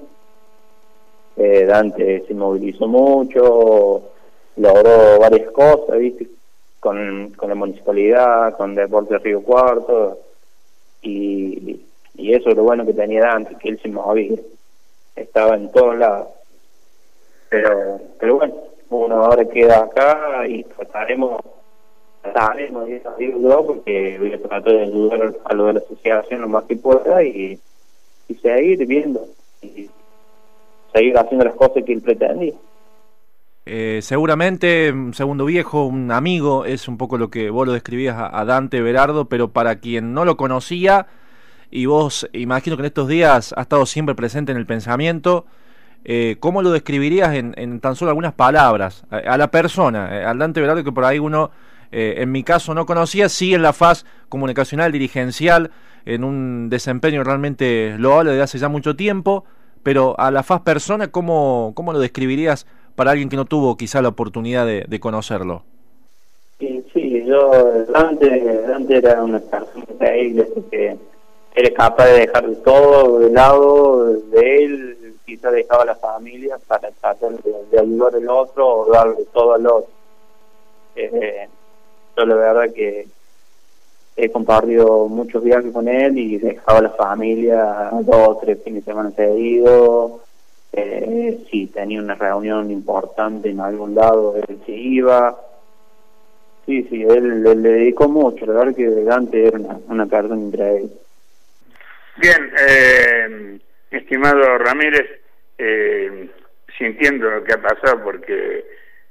eh, 1.37 1.65
Dante 1.65 2.25
se 2.27 2.35
movilizó 2.35 2.87
mucho, 2.87 4.03
logró 4.57 5.19
varias 5.21 5.51
cosas, 5.51 5.99
¿viste? 5.99 6.29
Con, 6.81 7.33
con 7.37 7.49
la 7.49 7.55
municipalidad, 7.55 8.57
con 8.57 8.75
Deportes 8.75 9.23
Río 9.23 9.43
Cuarto, 9.43 10.19
y 11.01 11.82
y 12.23 12.35
eso 12.35 12.51
es 12.51 12.57
lo 12.57 12.63
bueno 12.63 12.87
que 12.87 12.93
tenía 12.93 13.23
Dante, 13.23 13.57
que 13.57 13.71
él 13.71 13.81
se 13.81 13.89
movía, 13.89 14.39
estaba 15.17 15.57
en 15.57 15.73
todos 15.73 15.97
lados. 15.99 16.29
Pero, 17.49 18.01
pero 18.19 18.37
bueno, 18.37 18.55
uno 18.91 19.25
ahora 19.25 19.45
queda 19.45 19.85
acá 19.85 20.47
y 20.47 20.65
trataremos 20.65 21.41
sabemos, 22.33 22.87
digo 23.19 23.41
yo, 23.41 23.67
porque 23.67 24.17
voy 24.19 24.33
a 24.33 24.39
tratar 24.39 24.63
de 24.63 24.83
ayudar 24.83 25.35
a 25.45 25.55
lo 25.55 25.67
de 25.67 25.73
la 25.75 25.81
asociación 25.81 26.41
lo 26.43 26.49
más 26.49 26.65
que 26.65 26.77
pueda 26.77 27.23
y, 27.25 27.59
y 28.29 28.35
seguir 28.37 28.87
viendo 28.87 29.27
y 29.61 29.91
seguir 30.93 31.19
haciendo 31.19 31.45
las 31.45 31.55
cosas 31.55 31.83
que 31.85 31.93
él 31.93 32.01
pretendía. 32.01 32.55
Eh, 33.65 34.01
seguramente, 34.03 34.91
un 34.91 35.15
segundo 35.15 35.45
viejo, 35.45 35.85
un 35.85 36.11
amigo, 36.11 36.65
es 36.65 36.89
un 36.89 36.99
poco 36.99 37.17
lo 37.17 37.31
que 37.31 37.51
vos 37.51 37.67
lo 37.67 37.73
describías 37.73 38.17
a, 38.19 38.45
Dante 38.45 38.81
Berardo, 38.81 39.27
pero 39.27 39.49
para 39.49 39.77
quien 39.77 40.15
no 40.15 40.25
lo 40.25 40.37
conocía, 40.37 41.07
y 41.73 41.87
vos 41.87 42.29
imagino 42.35 42.77
que 42.77 42.83
en 42.83 42.87
estos 42.87 43.09
días 43.09 43.55
ha 43.57 43.63
estado 43.63 43.87
siempre 43.87 44.15
presente 44.15 44.53
en 44.53 44.59
el 44.59 44.67
pensamiento, 44.67 45.47
eh, 46.05 46.37
¿cómo 46.39 46.61
lo 46.61 46.71
describirías 46.71 47.35
en, 47.35 47.81
tan 47.81 47.97
solo 47.97 48.11
algunas 48.11 48.35
palabras? 48.35 49.05
A, 49.11 49.39
la 49.39 49.51
persona, 49.51 50.21
eh, 50.21 50.25
al 50.25 50.39
Dante 50.39 50.61
Berardo 50.61 50.85
que 50.85 50.93
por 50.93 51.07
ahí 51.07 51.19
uno, 51.19 51.51
eh, 51.91 52.17
en 52.19 52.31
mi 52.31 52.43
caso, 52.43 52.75
no 52.75 52.85
conocía, 52.85 53.31
sí 53.31 53.55
en 53.55 53.63
la 53.63 53.73
faz 53.73 54.05
comunicacional, 54.29 54.93
dirigencial, 54.93 55.71
en 56.05 56.25
un 56.25 56.69
desempeño 56.69 57.25
realmente 57.25 57.97
loable 57.99 58.33
de 58.33 58.43
hace 58.43 58.59
ya 58.59 58.69
mucho 58.69 58.95
tiempo, 58.95 59.45
pero 59.83 60.15
a 60.19 60.31
la 60.31 60.43
faz 60.43 60.61
persona, 60.61 61.09
¿cómo, 61.09 61.73
cómo 61.75 61.95
lo 61.95 62.01
describirías 62.01 62.67
para 62.97 63.13
alguien 63.13 63.31
que 63.31 63.37
no 63.37 63.47
tuvo 63.47 63.79
quizá 63.79 64.03
la 64.03 64.09
oportunidad 64.09 64.67
de, 64.67 65.01
conocerlo? 65.01 65.65
Sí, 66.59 67.25
yo, 67.27 67.51
Dante, 67.93 68.63
Dante 68.69 68.99
era 68.99 69.23
una 69.23 69.39
persona 69.39 69.85
increíble 69.91 70.45
porque 70.55 70.99
era 71.55 71.75
capaz 71.75 72.07
de 72.07 72.21
dejar 72.21 72.49
de 72.49 72.57
todo 72.57 73.19
de 73.19 73.31
lado 73.31 74.13
de 74.15 74.65
él 74.65 75.15
quizá 75.25 75.51
dejaba 75.51 75.83
a 75.83 75.87
la 75.87 75.95
familia 75.95 76.59
para 76.67 76.91
tratar 76.91 77.31
de, 77.43 77.79
ayudar 77.79 78.15
al 78.15 78.29
otro 78.29 78.69
o 78.69 78.93
darle 78.93 79.25
todo 79.33 79.55
al 79.55 79.67
otro. 79.67 79.91
Eh, 80.95 81.49
yo 82.17 82.27
la 82.27 82.35
verdad 82.35 82.73
que 82.75 83.07
he 84.17 84.31
compartido 84.31 85.09
muchos 85.09 85.43
viajes 85.43 85.73
con 85.73 85.89
él 85.89 86.19
y 86.19 86.37
dejaba 86.37 86.79
a 86.79 86.83
la 86.83 86.91
familia 86.91 87.91
dos 88.03 88.29
o 88.29 88.37
tres 88.37 88.63
fines 88.63 88.85
de 88.85 88.93
semana 88.93 89.11
seguidos. 89.13 90.21
Eh, 90.75 91.45
si 91.51 91.67
tenía 91.67 92.01
una 92.01 92.15
reunión 92.15 92.71
importante 92.71 93.51
en 93.51 93.61
algún 93.61 93.95
lado, 93.95 94.37
él 94.37 94.61
se 94.67 94.73
iba. 94.73 95.39
Sí, 96.67 96.85
sí, 96.85 97.03
él, 97.03 97.43
le 97.43 97.57
dedicó 97.57 98.09
mucho. 98.09 98.47
La 98.47 98.53
verdad 98.53 98.75
que 98.75 98.89
Dante 98.89 99.49
era 99.49 99.59
una, 99.59 99.81
una 99.89 100.07
persona 100.07 100.41
increíble. 100.41 101.02
Bien, 102.17 102.53
eh, 102.59 103.59
estimado 103.91 104.59
Ramírez, 104.59 105.21
eh, 105.59 106.29
sintiendo 106.77 107.31
lo 107.31 107.45
que 107.45 107.55
ha 107.55 107.63
pasado 107.63 108.03
porque 108.05 108.65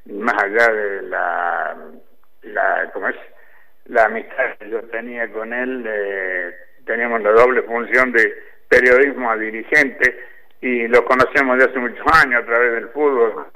más 0.06 0.36
allá 0.44 0.72
de 0.72 1.02
la, 1.04 2.90
¿cómo 2.94 3.08
es? 3.10 3.16
la 3.86 4.06
amistad 4.06 4.56
que 4.60 4.70
yo 4.70 4.82
tenía 4.84 5.32
con 5.32 5.52
él, 5.52 5.84
eh, 5.88 6.56
teníamos 6.86 7.22
la 7.22 7.32
doble 7.32 7.64
función 7.64 8.12
de 8.12 8.34
periodismo 8.70 9.32
a 9.32 9.38
dirigente 9.38 10.18
y 10.62 10.88
lo 10.88 11.04
conocemos 11.06 11.58
de 11.58 11.66
hace 11.66 11.80
muchos 11.80 12.06
años 12.24 12.44
a 12.44 12.46
través 12.46 12.74
del 12.74 12.90
fútbol 12.90 13.48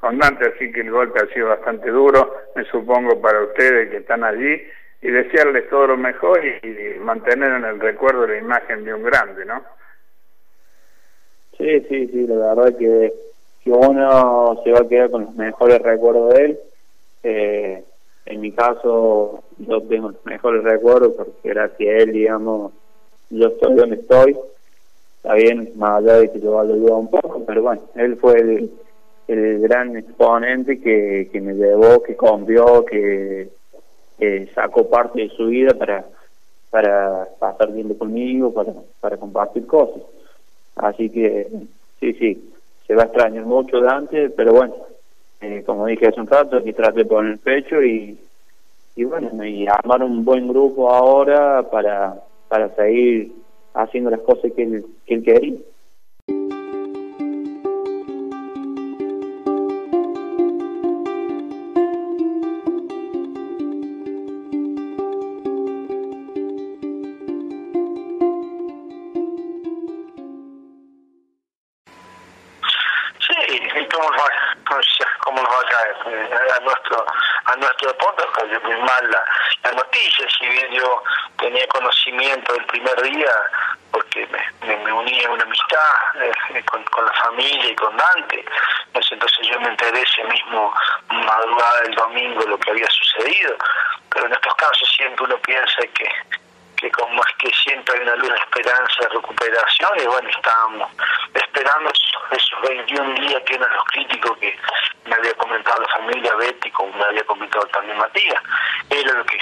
con 0.00 0.18
Dante, 0.18 0.52
así 0.54 0.72
que 0.72 0.80
el 0.80 0.90
golpe 0.90 1.20
ha 1.22 1.32
sido 1.32 1.48
bastante 1.48 1.90
duro, 1.90 2.36
me 2.56 2.64
supongo 2.64 3.20
para 3.20 3.42
ustedes 3.42 3.90
que 3.90 3.98
están 3.98 4.24
allí, 4.24 4.62
y 5.04 5.10
desearles 5.10 5.68
todo 5.68 5.88
lo 5.88 5.96
mejor 5.98 6.40
y 6.42 6.98
mantener 6.98 7.52
en 7.52 7.64
el 7.66 7.78
recuerdo 7.78 8.26
la 8.26 8.38
imagen 8.38 8.84
de 8.84 8.94
un 8.94 9.02
grande, 9.02 9.44
¿no? 9.44 9.62
Sí, 11.58 11.80
sí, 11.90 12.06
sí, 12.06 12.26
la 12.26 12.54
verdad 12.54 12.78
que, 12.78 13.12
que 13.62 13.70
uno 13.70 14.62
se 14.64 14.72
va 14.72 14.78
a 14.78 14.88
quedar 14.88 15.10
con 15.10 15.26
los 15.26 15.34
mejores 15.34 15.82
recuerdos 15.82 16.32
de 16.32 16.44
él. 16.46 16.58
Eh, 17.22 17.84
en 18.24 18.40
mi 18.40 18.52
caso, 18.52 19.44
yo 19.58 19.82
tengo 19.82 20.08
los 20.08 20.24
mejores 20.24 20.64
recuerdos 20.64 21.12
porque 21.18 21.50
gracias 21.50 21.80
a 21.80 21.98
él, 21.98 22.12
digamos, 22.12 22.72
yo 23.28 23.48
estoy 23.48 23.74
donde 23.74 23.96
estoy. 23.96 24.34
Está 25.16 25.34
bien, 25.34 25.70
más 25.76 25.98
allá 25.98 26.20
de 26.20 26.32
que 26.32 26.40
yo 26.40 26.50
lo 26.52 26.60
ayudado 26.60 26.96
un 26.96 27.10
poco, 27.10 27.44
pero 27.44 27.60
bueno, 27.60 27.82
él 27.94 28.16
fue 28.16 28.40
el, 28.40 28.70
el 29.28 29.60
gran 29.60 29.98
exponente 29.98 30.80
que, 30.80 31.28
que 31.30 31.40
me 31.42 31.52
llevó, 31.52 32.02
que 32.02 32.16
cambió, 32.16 32.86
que, 32.86 33.50
que 34.18 34.48
sacó 34.54 34.88
parte 34.88 35.22
de 35.22 35.28
su 35.30 35.46
vida 35.46 35.74
para, 35.74 36.04
para 36.70 37.28
pasar 37.38 37.72
tiempo 37.72 37.96
conmigo, 37.98 38.52
para, 38.52 38.72
para 39.00 39.16
compartir 39.16 39.66
cosas. 39.66 40.02
Así 40.76 41.10
que 41.10 41.48
sí, 42.00 42.12
sí, 42.14 42.50
se 42.86 42.94
va 42.94 43.02
a 43.02 43.06
extrañar 43.06 43.44
mucho 43.44 43.80
Dante, 43.80 44.30
pero 44.30 44.52
bueno, 44.52 44.74
eh, 45.40 45.62
como 45.64 45.86
dije 45.86 46.08
hace 46.08 46.20
un 46.20 46.26
rato, 46.26 46.56
aquí 46.56 46.72
trate 46.72 47.04
de 47.04 47.16
el 47.16 47.38
pecho 47.38 47.82
y, 47.82 48.18
y 48.96 49.04
bueno, 49.04 49.44
y 49.44 49.66
armar 49.66 50.02
un 50.02 50.24
buen 50.24 50.48
grupo 50.48 50.90
ahora 50.90 51.68
para, 51.70 52.20
para 52.48 52.74
seguir 52.74 53.32
haciendo 53.74 54.10
las 54.10 54.20
cosas 54.20 54.52
que 54.52 54.62
él, 54.62 54.86
que 55.06 55.14
él 55.14 55.22
quería. 55.24 55.58
Madrugada 91.44 91.80
del 91.82 91.94
domingo 91.94 92.42
lo 92.46 92.58
que 92.58 92.70
había 92.70 92.88
sucedido, 92.88 93.56
pero 94.10 94.26
en 94.26 94.32
estos 94.32 94.54
casos 94.54 94.88
siempre 94.96 95.24
uno 95.24 95.36
piensa 95.38 95.82
que 95.94 96.08
que 96.76 96.90
como 96.90 97.22
es 97.22 97.34
que 97.38 97.50
siempre 97.62 97.94
hay 97.94 98.02
una 98.02 98.16
luz 98.16 98.28
de 98.28 98.36
esperanza 98.36 98.94
de 99.00 99.08
recuperación 99.08 99.90
y 100.00 100.06
bueno, 100.06 100.28
estábamos 100.28 100.90
esperando 101.32 101.90
esos, 101.90 102.62
21 102.68 103.14
días 103.20 103.42
que 103.46 103.54
eran 103.54 103.72
los 103.74 103.84
críticos 103.84 104.36
que 104.38 104.58
me 105.06 105.14
había 105.14 105.34
comentado 105.34 105.80
la 105.82 105.88
familia 105.88 106.34
Betty, 106.34 106.70
como 106.70 106.92
me 106.96 107.04
había 107.04 107.24
comentado 107.24 107.66
también 107.66 107.96
Matías. 107.98 108.42
Era 108.90 109.12
lo 109.12 109.24
que, 109.24 109.38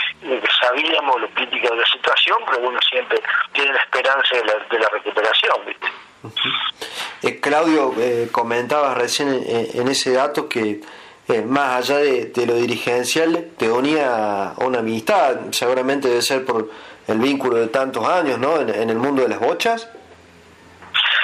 sabíamos, 0.61 1.21
lo 1.21 1.29
crítico 1.31 1.69
de 1.71 1.77
la 1.77 1.87
situación, 1.87 2.39
pero 2.47 2.69
uno 2.69 2.79
siempre 2.89 3.21
tiene 3.53 3.73
la 3.73 3.81
esperanza 3.81 4.37
de 4.37 4.45
la, 4.45 4.55
de 4.71 4.79
la 4.79 4.89
recuperación, 4.89 5.67
¿viste? 5.67 5.87
Eh, 7.23 7.41
Claudio, 7.41 7.95
eh, 7.99 8.29
comentabas 8.31 8.97
recién 8.97 9.29
en, 9.47 9.89
ese 9.89 10.13
dato 10.13 10.49
que 10.49 10.81
más 11.41 11.91
allá 11.91 11.99
de, 11.99 12.47
lo 12.47 12.55
dirigencial 12.55 13.49
te 13.57 13.71
unía 13.71 14.53
una 14.59 14.81
amistad, 14.81 15.37
seguramente 15.51 16.09
debe 16.09 16.21
ser 16.21 16.45
por 16.45 16.69
el 17.09 17.19
vínculo 17.19 17.57
de 17.57 17.69
tantos 17.69 18.07
años, 18.07 18.39
¿no? 18.39 18.61
En, 18.61 18.91
el 18.91 18.97
mundo 18.97 19.23
de 19.23 19.29
las 19.29 19.41
bochas. 19.41 19.89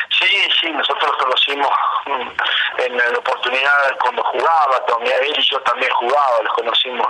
Sí, 0.09 0.27
sí, 0.61 0.71
nosotros 0.71 1.12
conocimos 1.21 1.71
mm, 2.07 2.83
en 2.85 2.97
la 2.97 3.18
oportunidad 3.18 3.99
cuando 4.01 4.23
jugaba, 4.25 4.87
también 4.87 5.14
él 5.23 5.35
y 5.37 5.42
yo 5.42 5.61
también 5.61 5.92
jugaba, 5.92 6.42
los 6.42 6.55
conocimos 6.55 7.07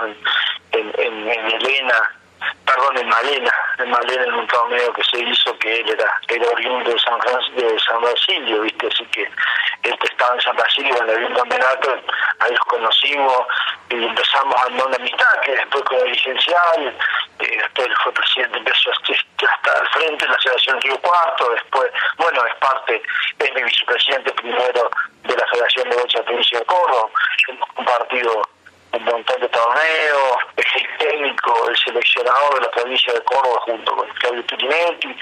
en, 0.73 0.91
en, 0.97 1.29
en 1.29 1.51
Elena, 1.51 2.19
perdón, 2.65 2.97
en 2.97 3.07
Malena, 3.07 3.53
en 3.79 3.89
Malena 3.89 4.23
en 4.23 4.33
un 4.33 4.47
torneo 4.47 4.93
que 4.93 5.03
se 5.03 5.19
hizo 5.19 5.57
que 5.59 5.79
él 5.79 5.89
era, 5.89 6.13
era 6.27 6.49
oriundo 6.49 6.91
de 6.91 6.99
San, 6.99 7.19
de 7.55 7.79
San 7.79 8.01
Basilio, 8.01 8.61
¿viste? 8.61 8.87
Así 8.87 9.05
que 9.05 9.23
él 9.83 9.97
estaba 10.01 10.35
en 10.35 10.41
San 10.41 10.55
Basilio 10.55 10.95
cuando 10.95 11.13
había 11.13 11.27
un 11.27 11.35
campeonato, 11.35 12.01
ahí 12.39 12.51
los 12.51 12.59
conocimos 12.59 13.37
y 13.89 14.03
empezamos 14.03 14.55
a 14.55 14.63
armar 14.63 14.87
una 14.87 14.95
amistad 14.97 15.41
que 15.43 15.51
después 15.51 15.83
con 15.83 15.97
el 15.99 16.11
licenciado, 16.11 16.87
eh, 16.87 16.93
después 17.39 17.87
fue 18.03 18.11
presidente, 18.11 18.57
empezó 18.57 18.91
hasta 18.91 19.79
al 19.79 19.87
frente 19.89 20.25
de 20.25 20.31
la 20.31 20.37
Federación 20.39 20.81
Río 20.81 21.01
Cuarto, 21.01 21.49
después, 21.51 21.91
bueno, 22.17 22.45
es 22.45 22.55
parte, 22.55 23.01
es 23.39 23.53
mi 23.53 23.63
vicepresidente 23.63 24.31
primero 24.33 24.91
de 25.23 25.35
la 25.35 25.47
Federación 25.47 25.89
de 25.89 25.95
Bocha 25.95 26.23
Provincia 26.23 26.59
de 26.59 26.65
Córdoba, 26.65 27.09
hemos 27.47 27.69
compartido 27.73 28.41
un 28.91 29.03
montón 29.03 29.41
de 29.41 29.49
torneos, 29.49 30.37
el 30.57 30.97
técnico, 30.97 31.69
el 31.69 31.77
seleccionador 31.77 32.55
de 32.55 32.61
la 32.61 32.71
provincia 32.71 33.13
de 33.13 33.21
Córdoba 33.21 33.59
junto 33.61 33.95
con 33.95 34.07
Claudio 34.09 34.43
Turinetti, 34.45 35.15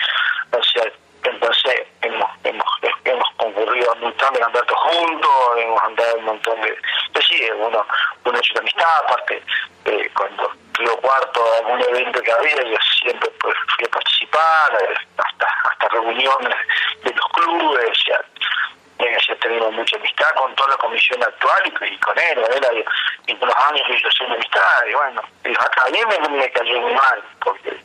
o 0.52 0.64
sea, 0.64 0.84
entonces 1.24 1.88
hemos, 2.02 2.30
hemos, 2.44 2.68
hemos 3.04 3.30
concurrido 3.36 3.92
a 3.92 3.94
un 3.96 4.02
montón 4.02 4.34
de 4.34 4.40
campeonatos 4.40 4.78
juntos, 4.78 5.32
hemos 5.58 5.84
andado 5.84 6.16
un 6.18 6.26
montón 6.26 6.62
de... 6.62 6.78
Pues 7.12 7.26
sí, 7.28 7.50
uno, 7.58 7.86
uno 8.24 8.38
hecho 8.38 8.54
de 8.54 8.60
amistad, 8.62 9.00
aparte, 9.04 9.44
eh, 9.86 10.10
cuando 10.16 10.52
Río 10.74 10.98
Cuarto, 10.98 11.44
algún 11.60 11.82
evento 11.82 12.22
que 12.22 12.32
había, 12.32 12.64
yo 12.64 12.78
siempre 13.02 13.30
pues, 13.42 13.56
fui 13.76 13.86
a 13.86 13.90
participar, 13.90 14.78
eh, 14.82 14.94
hasta, 15.18 15.48
hasta 15.70 15.88
reuniones 15.90 16.56
de 17.04 17.14
los 17.14 17.28
clubes, 17.30 18.00
ya, 18.08 18.22
ya 19.00 19.36
tenido 19.36 19.66
muy 19.72 19.80
mucha 19.80 19.98
amistad 19.98 20.34
con 20.36 20.56
toda 20.56 20.70
la 20.70 20.78
comisión 20.78 21.24
actual 21.24 21.62
y, 21.66 21.98
con 21.98 22.18
él, 22.20 22.86
y 23.28 23.36
con 23.36 23.48
los 23.48 23.58
años 23.58 23.88
que 23.88 24.00
yo 24.00 24.10
soy 24.12 24.28
amistad, 24.28 24.86
y 24.90 24.94
bueno, 24.94 25.22
acá 25.60 25.84
a 25.86 25.90
mí 25.90 26.00
me, 26.06 26.30
me 26.30 26.52
cayó 26.52 26.82
muy 26.82 26.94
mal, 26.94 27.24
porque 27.44 27.78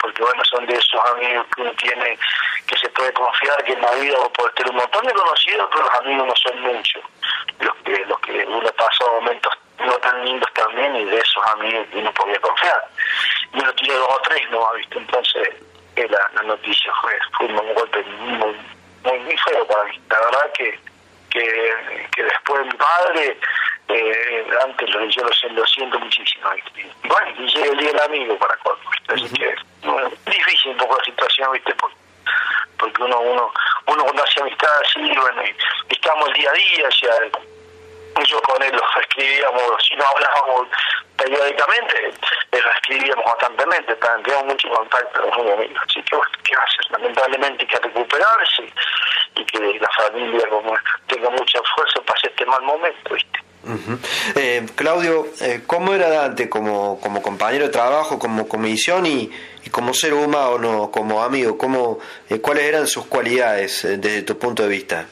porque 0.00 0.22
bueno, 0.22 0.44
son 0.44 0.66
de 0.66 0.74
esos 0.74 1.00
amigos 1.10 1.46
que 1.54 1.62
uno 1.62 1.72
tiene, 1.72 2.18
que 2.66 2.76
se 2.76 2.88
puede 2.90 3.12
confiar 3.12 3.64
que 3.64 3.72
en 3.72 3.80
la 3.80 3.90
vida 3.92 4.16
tener 4.54 4.70
un 4.70 4.76
montón 4.76 5.06
de 5.06 5.12
conocidos, 5.12 5.68
pero 5.70 5.82
los 5.82 6.00
amigos 6.00 6.26
no 6.28 6.36
son 6.36 6.60
muchos, 6.60 7.02
los 7.60 7.74
que, 7.76 8.04
los 8.04 8.20
que 8.20 8.44
uno 8.46 8.70
pasa 8.72 9.04
momentos 9.10 9.52
no 9.78 9.92
tan 9.94 10.24
lindos 10.24 10.52
también 10.54 10.96
y 10.96 11.04
de 11.04 11.18
esos 11.18 11.44
amigos 11.46 11.86
que 11.90 11.98
uno 11.98 12.12
podía 12.12 12.38
confiar. 12.40 12.88
Y 13.52 13.58
uno 13.58 13.72
tiene 13.74 13.94
dos 13.94 14.08
o 14.10 14.20
tres, 14.22 14.50
¿no? 14.50 14.72
¿Visto? 14.74 14.98
Entonces, 14.98 15.48
la, 15.96 16.30
la 16.34 16.42
noticia 16.42 16.92
fue, 17.00 17.18
fue 17.36 17.46
un 17.46 17.74
golpe 17.74 18.02
muy, 18.04 18.56
muy, 19.06 19.36
feo 19.38 19.66
para 19.66 19.84
mí. 19.84 20.00
La 20.10 20.20
verdad 20.20 20.52
que, 20.56 20.78
que, 21.30 22.06
que 22.14 22.22
después 22.22 22.66
mi 22.66 22.72
padre 22.72 23.38
eh, 23.88 24.46
antes 24.64 24.90
lo, 24.90 25.04
yo 25.08 25.22
lo, 25.24 25.66
siento 25.66 25.98
muchísimo. 25.98 26.48
Y 26.74 27.08
bueno, 27.08 27.34
y 27.38 27.46
llega 27.46 27.72
el 27.72 27.78
día 27.78 27.92
del 27.92 28.00
amigo 28.00 28.38
para 28.38 28.56
colmo. 28.58 28.90
Así 29.08 29.28
que 29.34 29.54
difícil 30.30 30.72
un 30.72 30.76
poco 30.78 30.98
la 30.98 31.04
situación, 31.04 31.52
¿viste? 31.52 31.74
Porque, 31.74 31.96
porque 32.78 33.02
uno, 33.02 33.20
uno, 33.20 33.52
uno 33.86 34.04
cuando 34.04 34.24
hace 34.24 34.40
amistad 34.40 34.70
así, 34.82 35.00
bueno, 35.00 35.42
y, 35.44 35.94
estamos 35.94 36.28
el 36.28 36.34
día 36.34 36.50
a 36.50 36.54
día, 36.54 36.88
o 36.88 36.92
sea, 36.92 37.12
yo 38.24 38.40
con 38.42 38.62
él 38.62 38.72
los 38.72 38.96
escribíamos, 39.02 39.62
si 39.86 39.94
no 39.96 40.04
hablábamos 40.06 40.68
periódicamente, 41.16 42.10
los 42.52 42.74
escribíamos 42.76 43.24
constantemente, 43.24 43.94
tenemos 43.96 44.44
mucho 44.46 44.68
contacto 44.70 45.22
con 45.30 45.50
amigos. 45.50 45.82
Así 45.88 46.02
que 46.02 46.16
bueno, 46.16 46.32
¿qué 46.44 46.54
haces? 46.54 46.90
Lamentablemente 46.90 47.62
hay 47.62 47.68
que 47.68 47.78
recuperarse 47.78 48.62
y 49.36 49.44
que 49.44 49.58
la 49.80 49.88
familia 49.96 50.48
como 50.48 50.74
tenga 51.06 51.30
mucha 51.30 51.60
fuerza 51.74 52.00
para 52.06 52.20
este 52.22 52.46
mal 52.46 52.62
momento, 52.62 53.14
¿viste? 53.14 53.40
eh, 54.36 54.64
Claudio, 54.76 55.26
eh, 55.40 55.62
¿cómo 55.66 55.92
era 55.92 56.08
Dante 56.08 56.48
como, 56.48 57.00
como 57.00 57.20
compañero 57.20 57.64
de 57.64 57.70
trabajo, 57.72 58.18
como 58.18 58.46
comisión 58.46 59.06
y, 59.06 59.30
y 59.64 59.70
como 59.70 59.92
ser 59.92 60.14
humano, 60.14 60.90
como 60.92 61.22
amigo? 61.22 61.58
¿cómo, 61.58 61.98
eh, 62.30 62.40
¿Cuáles 62.40 62.64
eran 62.64 62.86
sus 62.86 63.06
cualidades 63.06 63.84
eh, 63.84 63.96
desde 63.96 64.22
tu 64.22 64.38
punto 64.38 64.62
de 64.62 64.68
vista? 64.68 65.06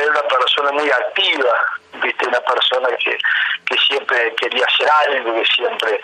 Era 0.00 0.10
una 0.12 0.22
persona 0.22 0.72
muy 0.72 0.90
activa, 0.90 1.54
viste 2.02 2.26
una 2.26 2.40
persona 2.40 2.88
que, 2.96 3.18
que 3.66 3.76
siempre 3.78 4.34
quería 4.36 4.64
hacer 4.64 4.88
algo, 5.06 5.34
que 5.34 5.44
siempre 5.46 6.00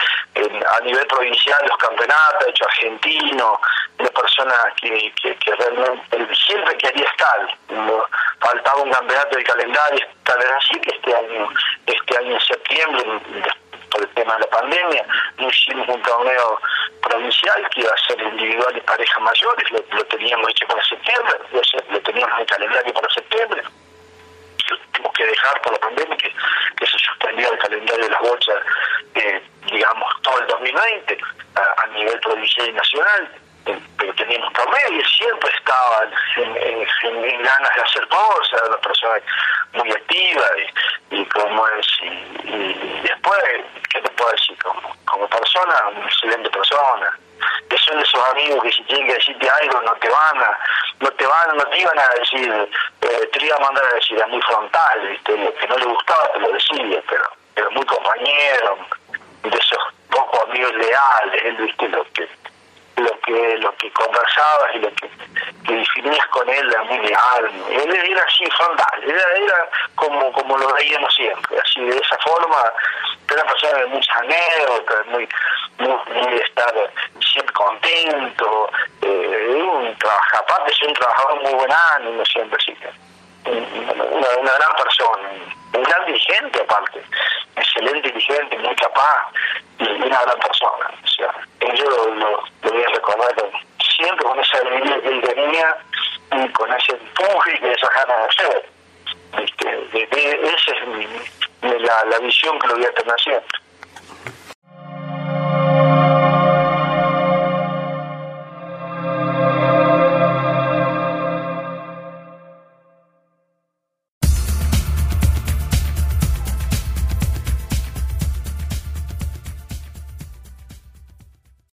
a 0.69 0.81
nivel 0.81 1.07
provincial 1.07 1.59
los 1.67 1.79
campeonatos, 1.79 2.49
hecho 2.49 2.67
argentino, 2.67 3.59
una 3.99 4.11
persona 4.11 4.55
que, 4.81 5.13
que, 5.23 5.55
realmente 5.55 6.35
siempre 6.35 6.77
quería 6.77 7.09
estar. 7.09 7.49
faltaba 8.41 8.83
un 8.83 8.91
campeonato 8.91 9.37
de 9.37 9.45
calendario, 9.45 10.07
tal 10.25 10.39
vez 10.39 10.51
así 10.59 10.79
que 10.81 10.95
este 10.95 11.15
año, 11.15 11.49
este 11.87 12.19
año 12.19 12.35
en 12.35 12.41
septiembre, 12.41 13.05
por 13.91 14.03
el 14.03 14.09
tema 14.15 14.35
de 14.35 14.41
la 14.41 14.51
pandemia, 14.51 15.07
no 15.39 15.49
hicimos 15.49 15.89
un 15.89 16.03
torneo 16.03 16.61
provincial 17.01 17.67
que 17.71 17.81
iba 17.81 17.91
a 17.93 18.07
ser 18.07 18.21
individual 18.21 18.77
y 18.77 18.81
parejas 18.81 19.23
mayores, 19.23 19.71
lo, 19.71 20.05
teníamos 20.05 20.51
hecho 20.51 20.67
para 20.67 20.85
septiembre, 20.85 21.35
lo 21.91 22.01
teníamos 22.01 22.35
en 22.35 22.41
el 22.41 22.47
calendario 22.47 22.93
para 22.93 23.09
septiembre 23.09 23.63
tuvimos 24.67 25.13
que 25.15 25.27
dejar 25.27 25.61
por 25.63 25.73
la 25.73 25.79
pandemia 25.79 26.17
que, 26.17 26.33
que 26.77 26.87
se 26.87 26.99
suspendió 26.99 27.53
el 27.53 27.59
calendario 27.59 28.05
de 28.05 28.11
las 28.11 28.21
bolsas, 28.21 28.63
eh, 29.15 29.43
digamos, 29.71 30.23
todo 30.23 30.39
el 30.41 30.47
2020 30.47 31.19
a, 31.55 31.87
nivel 31.89 32.21
provincial 32.21 32.69
y 32.69 32.73
nacional 32.73 33.31
pero 33.99 34.15
teníamos 34.15 34.53
y 34.91 35.05
siempre 35.17 35.51
estaba 35.57 36.05
en, 36.37 37.43
ganas 37.43 37.75
de 37.75 37.83
hacer 37.83 38.07
cosas, 38.09 38.63
una 38.69 38.77
persona 38.79 39.21
muy 39.73 39.91
activa 39.91 40.47
y, 41.11 41.25
como 41.27 41.67
es, 41.69 41.87
y, 42.03 43.01
después, 43.03 43.43
¿qué 43.91 44.01
te 44.01 44.11
puedo 44.11 44.31
decir? 44.31 44.57
Como, 44.63 44.97
como 45.07 45.29
persona, 45.29 45.89
una 45.89 46.07
excelente 46.07 46.51
persona. 46.51 47.19
Que 47.69 47.79
son 47.79 47.99
esos 47.99 48.29
amigos 48.31 48.63
que 48.63 48.73
si 48.73 48.83
tienen 48.85 49.07
que 49.07 49.15
decirte 49.15 49.49
algo 49.49 49.81
no 49.83 49.93
te 49.95 50.09
van 50.09 50.39
a, 50.39 50.59
no 51.01 51.11
te 51.11 51.27
van, 51.27 51.57
no 51.57 51.65
te 51.65 51.81
iban 51.81 51.99
a 51.99 52.09
decir, 52.19 52.69
eh, 53.03 53.31
te 53.33 53.45
iban 53.45 53.63
a 53.63 53.65
mandar 53.67 53.85
a 53.85 53.95
decir, 53.95 54.19
es 54.19 54.29
muy 54.29 54.43
frontal, 54.43 55.09
¿viste? 55.09 55.37
Lo 55.37 55.55
que 55.55 55.67
no 55.69 55.77
le 55.77 55.85
gustaba 55.85 56.33
te 56.33 56.41
lo 56.41 56.53
decía, 56.53 57.03
pero, 57.09 57.31
pero 57.55 57.71
muy 57.73 57.85
compañero, 57.85 58.79
de 59.43 59.59
esos 59.59 59.79
pocos 60.11 60.41
amigos 60.49 60.73
leales, 60.75 61.59
¿viste? 61.59 61.89
Lo 61.89 62.05
que 62.13 62.29
lo 62.97 63.21
que 63.21 63.59
lo 63.59 63.77
que 63.77 63.91
conversabas 63.93 64.75
y 64.75 64.79
lo 64.79 64.91
que, 64.95 65.11
que 65.67 65.75
definías 65.75 66.27
con 66.29 66.49
él 66.49 66.67
era 66.71 66.83
muy 66.85 66.99
leal. 67.01 67.51
Él 67.71 67.95
era 67.95 68.23
así 68.23 68.47
frontal, 68.57 69.03
era, 69.05 69.23
era 69.37 69.71
como, 69.95 70.33
como 70.33 70.57
lo 70.57 70.73
veíamos 70.73 71.15
siempre, 71.15 71.59
así 71.59 71.85
de 71.85 71.97
esa 71.99 72.17
forma, 72.19 72.73
era 73.31 73.43
una 73.43 73.53
persona 73.53 73.79
de 73.81 73.87
muchas 73.87 74.17
anécdotas, 74.17 75.07
muy, 75.09 75.29
muy, 75.79 76.27
de 76.31 76.43
estar 76.43 76.75
siempre 77.21 77.53
contento, 77.55 78.71
eh, 79.03 79.63
un 79.63 79.97
trabajo, 79.99 80.37
aparte 80.39 80.73
es 80.73 80.83
un 80.83 80.95
trabajador 80.95 81.43
muy 81.43 81.55
buen 81.55 81.73
ánimo 81.95 82.25
siempre, 82.25 82.59
que 82.65 82.93
una, 83.47 84.05
una 84.05 84.53
gran 84.53 84.73
persona, 84.77 85.29
un 85.75 85.83
gran 85.83 86.07
dirigente 86.07 86.61
aparte, 86.61 87.03
excelente 87.57 88.09
dirigente, 88.09 88.59
muy 88.59 88.75
capaz 88.77 89.31
y 89.79 89.85
una 89.85 90.23
gran 90.23 90.39
persona. 90.39 90.91
O 91.05 91.09
sea, 91.09 91.35
yo 91.75 91.91
lo, 91.91 92.15
lo, 92.15 92.45
voy 92.63 92.83
a 92.83 92.89
recordar 92.89 93.35
siempre 93.97 94.25
con 94.25 94.41
esa 94.41 94.59
alegría 94.59 95.01
que 95.01 95.09
él 95.09 95.21
tenía 95.23 95.77
y 96.33 96.49
con 96.51 96.73
ese 96.73 96.93
empuje 96.93 97.61
y 97.63 97.67
esa 97.67 97.89
ganas 97.89 98.19
de 98.19 98.25
hacer. 98.25 98.71
Este, 99.43 100.55
esa 100.55 100.71
es 100.73 100.87
mi, 100.89 101.07
la, 101.63 102.05
la 102.05 102.19
visión 102.21 102.59
que 102.59 102.67
lo 102.69 102.75
voy 102.77 102.85
a 102.85 102.95
tener 102.95 103.21
siempre. 103.21 103.59